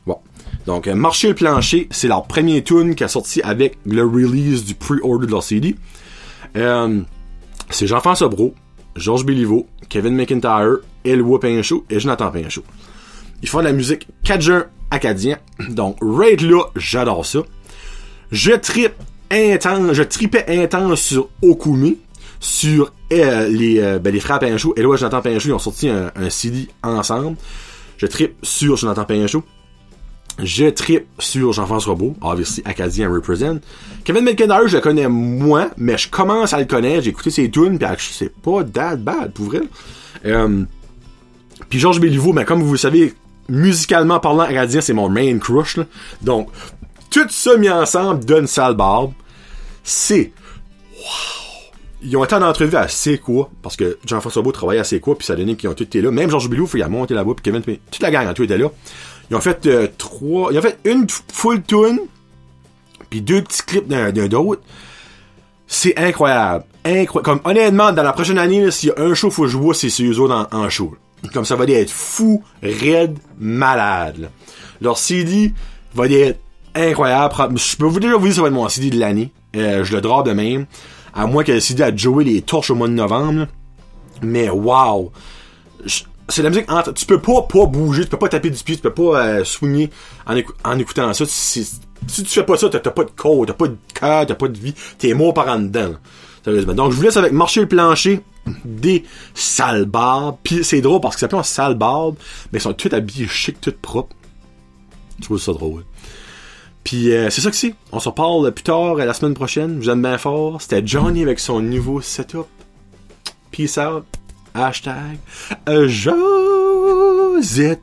Bon. 0.06 0.18
Donc, 0.66 0.86
euh, 0.88 0.94
Marcher 0.94 1.28
le 1.28 1.34
plancher, 1.34 1.86
c'est 1.90 2.08
leur 2.08 2.24
premier 2.26 2.64
tune 2.64 2.94
qui 2.94 3.04
a 3.04 3.08
sorti 3.08 3.40
avec 3.42 3.78
le 3.86 4.02
release 4.02 4.64
du 4.64 4.74
pre-order 4.74 5.26
de 5.26 5.30
leur 5.32 5.42
CD. 5.42 5.76
Euh, 6.56 7.00
C'est 7.70 7.86
Jean-François 7.86 8.28
Brault, 8.28 8.54
Georges 8.96 9.24
Béliveau, 9.24 9.66
Kevin 9.88 10.14
McIntyre, 10.16 10.78
Elwood 11.04 11.42
Pinchot 11.42 11.84
et 11.90 12.00
Jonathan 12.00 12.30
Pinchot. 12.30 12.64
Ils 13.42 13.48
font 13.48 13.58
de 13.58 13.64
la 13.64 13.72
musique 13.72 14.08
cajun 14.24 14.64
acadien. 14.90 15.38
Donc, 15.68 15.96
Raid 16.00 16.40
là, 16.40 16.62
j'adore 16.74 17.24
ça. 17.24 17.40
Je 18.30 18.52
tripe 18.52 18.94
intense, 19.30 19.92
je 19.92 20.02
tripais 20.02 20.44
intense 20.48 21.00
sur 21.00 21.28
Okumi, 21.42 21.98
sur 22.40 22.92
euh, 23.12 23.48
les, 23.48 23.80
euh, 23.80 23.98
ben, 23.98 24.12
les 24.12 24.20
frères 24.20 24.42
et 24.42 24.56
Jonathan 24.58 25.22
Pinchot, 25.22 25.48
ils 25.48 25.52
ont 25.52 25.58
sorti 25.58 25.88
un, 25.88 26.10
CD 26.30 26.68
ensemble. 26.82 27.36
Je 27.96 28.06
tripe 28.06 28.36
sur 28.42 28.76
Jonathan 28.76 29.04
Pinchot. 29.04 29.42
Je 30.40 30.66
tripe 30.66 31.06
sur 31.18 31.52
Jean-François 31.52 31.96
Beau, 31.96 32.14
obviously 32.20 32.62
Acadien 32.64 33.12
represent. 33.12 33.58
Kevin 34.04 34.22
McIntyre, 34.22 34.68
je 34.68 34.76
le 34.76 34.80
connais 34.80 35.08
moins, 35.08 35.70
mais 35.76 35.98
je 35.98 36.08
commence 36.08 36.52
à 36.52 36.60
le 36.60 36.64
connaître. 36.66 37.02
J'ai 37.02 37.10
écouté 37.10 37.30
ses 37.30 37.50
tunes, 37.50 37.76
puis 37.76 37.88
c'est 38.12 38.32
pas 38.32 38.62
that 38.62 38.96
bad, 38.96 39.32
pour 39.32 39.46
vrai. 39.46 39.62
Euh, 40.26 40.62
puis 41.68 41.80
Georges 41.80 41.98
Béliveau, 41.98 42.32
comme 42.46 42.62
vous 42.62 42.70
le 42.70 42.78
savez, 42.78 43.14
musicalement 43.48 44.20
parlant, 44.20 44.44
Acadien, 44.44 44.80
c'est 44.80 44.92
mon 44.92 45.08
main 45.08 45.38
crush. 45.38 45.76
Là. 45.76 45.86
Donc, 46.22 46.50
tout 47.22 47.30
ça 47.30 47.56
mis 47.56 47.70
ensemble 47.70 48.24
donne 48.24 48.46
sale 48.46 48.74
barbe. 48.74 49.12
C'est... 49.82 50.32
Wow! 50.96 51.38
Ils 52.02 52.16
ont 52.16 52.24
été 52.24 52.34
en 52.36 52.42
entrevue 52.42 52.76
à 52.76 52.86
C'est 52.86 53.18
quoi, 53.18 53.50
parce 53.60 53.76
que 53.76 53.98
Jean-François 54.06 54.42
Beau 54.42 54.52
travaillait 54.52 54.80
à 54.80 54.84
C'est 54.84 55.00
quoi, 55.00 55.18
puis 55.18 55.26
ça 55.26 55.34
donnait 55.34 55.56
qu'ils 55.56 55.68
ont 55.68 55.74
tous 55.74 55.84
été 55.84 56.00
là. 56.00 56.10
Même 56.10 56.30
Georges 56.30 56.48
Béliveau, 56.48 56.68
il 56.74 56.82
a 56.82 56.88
monté 56.88 57.14
là-bas, 57.14 57.32
puis 57.34 57.42
Kevin, 57.42 57.62
toute 57.62 58.02
la 58.02 58.10
gang 58.10 58.26
a 58.26 58.34
tout 58.34 58.44
été 58.44 58.56
là. 58.56 58.68
Ils 59.30 59.36
ont 59.36 59.40
fait 59.40 59.66
euh, 59.66 59.88
trois. 59.98 60.52
Ils 60.52 60.58
ont 60.58 60.62
fait 60.62 60.78
une 60.84 61.06
full 61.32 61.62
tune, 61.62 62.00
puis 63.10 63.20
deux 63.20 63.42
petits 63.42 63.62
clips 63.62 63.88
d'un 63.88 64.12
d'autre. 64.28 64.62
C'est 65.66 65.98
incroyable. 65.98 66.64
Incroyable. 66.84 67.24
Comme 67.24 67.40
honnêtement, 67.44 67.92
dans 67.92 68.02
la 68.02 68.12
prochaine 68.12 68.38
année, 68.38 68.70
s'il 68.70 68.90
y 68.90 68.92
a 68.92 69.00
un 69.02 69.14
show, 69.14 69.30
faut 69.30 69.48
jouer, 69.48 69.74
c'est 69.74 69.90
ces 69.90 70.18
autres 70.18 70.34
en, 70.52 70.56
en 70.56 70.70
show. 70.70 70.94
Comme 71.34 71.44
ça 71.44 71.56
va 71.56 71.64
être 71.64 71.90
fou, 71.90 72.42
raide, 72.62 73.18
malade. 73.38 74.18
Là. 74.18 74.28
Leur 74.80 74.96
CD 74.98 75.52
va 75.94 76.06
être 76.06 76.38
incroyable. 76.78 77.58
Je 77.58 77.76
peux 77.76 77.86
vous 77.86 78.00
déjà 78.00 78.16
vous 78.16 78.26
dire 78.26 78.34
ça 78.34 78.42
va 78.42 78.48
être 78.48 78.54
mon 78.54 78.68
CD 78.68 78.90
de 78.90 78.98
l'année. 78.98 79.32
Euh, 79.56 79.84
je 79.84 79.94
le 79.94 80.00
drop 80.00 80.26
de 80.26 80.32
même. 80.32 80.66
À 81.14 81.26
moins 81.26 81.44
que 81.44 81.52
le 81.52 81.60
CD 81.60 81.82
a 81.82 81.94
Joey 81.94 82.24
les 82.24 82.42
torches 82.42 82.70
au 82.70 82.74
mois 82.74 82.88
de 82.88 82.92
novembre. 82.92 83.46
Mais 84.22 84.48
wow! 84.50 85.12
c'est 86.28 86.42
la 86.42 86.50
musique 86.50 86.70
entre, 86.70 86.92
tu 86.92 87.06
peux 87.06 87.20
pas 87.20 87.42
pas 87.42 87.66
bouger, 87.66 88.04
tu 88.04 88.10
peux 88.10 88.18
pas 88.18 88.28
taper 88.28 88.50
du 88.50 88.62
pied, 88.62 88.76
tu 88.76 88.82
peux 88.82 88.92
pas 88.92 89.24
euh, 89.24 89.44
swinger 89.44 89.90
en, 90.26 90.36
en, 90.64 90.78
écoutant 90.78 91.12
ça. 91.14 91.24
Si, 91.26 91.66
tu 92.06 92.24
fais 92.24 92.44
pas 92.44 92.56
ça, 92.56 92.68
t'as 92.68 92.78
pas 92.90 93.04
de 93.04 93.10
corps, 93.10 93.46
t'as 93.46 93.54
pas 93.54 93.68
de 93.68 93.76
cœur, 93.94 94.26
t'as 94.26 94.34
pas 94.34 94.48
de 94.48 94.58
vie, 94.58 94.74
t'es 94.98 95.14
mort 95.14 95.32
par 95.32 95.48
en 95.48 95.58
dedans. 95.58 95.94
Sérieusement. 96.44 96.74
Donc 96.74 96.92
je 96.92 96.96
vous 96.96 97.02
laisse 97.02 97.16
avec 97.16 97.32
marcher 97.32 97.60
le 97.60 97.68
plancher 97.68 98.20
des 98.64 99.04
salbarbes. 99.34 100.36
Puis 100.42 100.64
c'est 100.64 100.80
drôle 100.80 101.00
parce 101.00 101.16
que 101.16 101.20
ça 101.20 101.26
s'appelle 101.26 101.40
un 101.40 101.44
salbarbe, 101.44 102.16
mais 102.52 102.58
ils 102.58 102.62
sont 102.62 102.74
tous 102.74 102.92
habillés 102.94 103.26
chic, 103.26 103.60
tout 103.60 103.74
propres. 103.80 104.14
Je 105.18 105.24
trouve 105.24 105.40
ça 105.40 105.52
drôle. 105.52 105.84
Puis 106.88 107.12
euh, 107.12 107.28
c'est 107.28 107.42
ça 107.42 107.50
que 107.50 107.56
c'est. 107.56 107.74
On 107.92 108.00
se 108.00 108.08
reparle 108.08 108.50
plus 108.50 108.62
tard 108.62 108.94
la 108.94 109.12
semaine 109.12 109.34
prochaine. 109.34 109.74
Je 109.74 109.84
vous 109.84 109.90
aime 109.90 110.00
bien 110.00 110.16
fort. 110.16 110.62
C'était 110.62 110.80
Johnny 110.86 111.22
avec 111.22 111.38
son 111.38 111.60
nouveau 111.60 112.00
setup. 112.00 112.46
Peace 113.50 113.76
out. 113.76 114.06
Hashtag 114.54 115.18
Josette. 115.86 117.82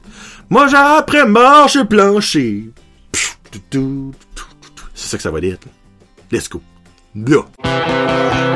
Moi 0.50 0.65
j'ai 0.70 0.78
appris 0.78 1.24
marcher 1.28 1.86
plancher. 1.86 2.72
C'est 4.96 5.08
ça 5.08 5.18
que 5.18 5.24
ça 5.24 5.30
va 5.30 5.38
être. 5.38 5.68
Let's 6.32 6.50
go. 6.50 6.60
Là. 7.13 8.55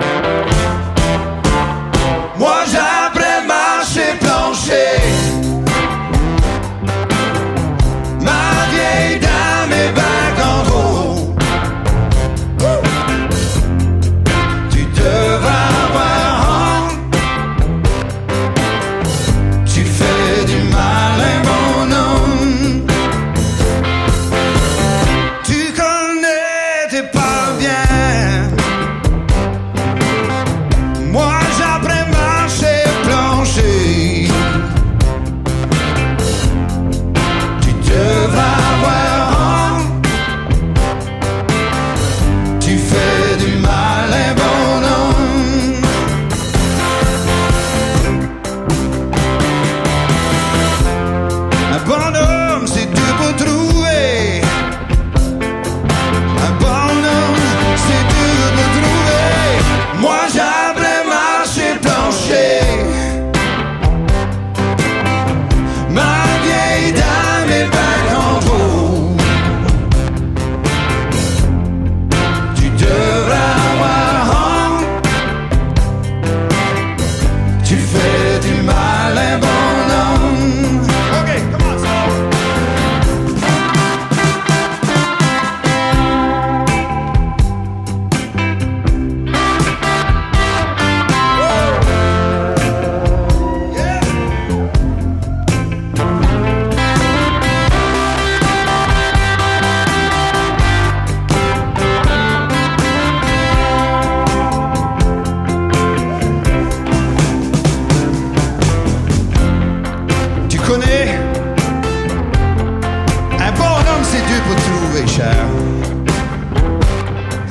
c'est 114.09 114.25
dur 114.25 114.41
pour 114.47 114.55
trouver 114.55 115.07
cher. 115.07 115.35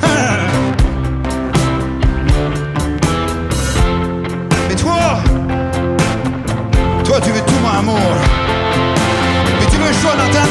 Ah. 0.03 0.07
Mais 4.67 4.75
toi, 4.75 5.21
toi 7.05 7.21
tu 7.21 7.29
veux 7.31 7.41
tout 7.41 7.59
mon 7.63 7.79
amour, 7.79 8.15
mais 9.59 9.67
tu 9.71 9.77
veux 9.77 9.87
le 9.87 9.93
choix 9.93 10.15
dans 10.21 10.31
ta 10.33 10.48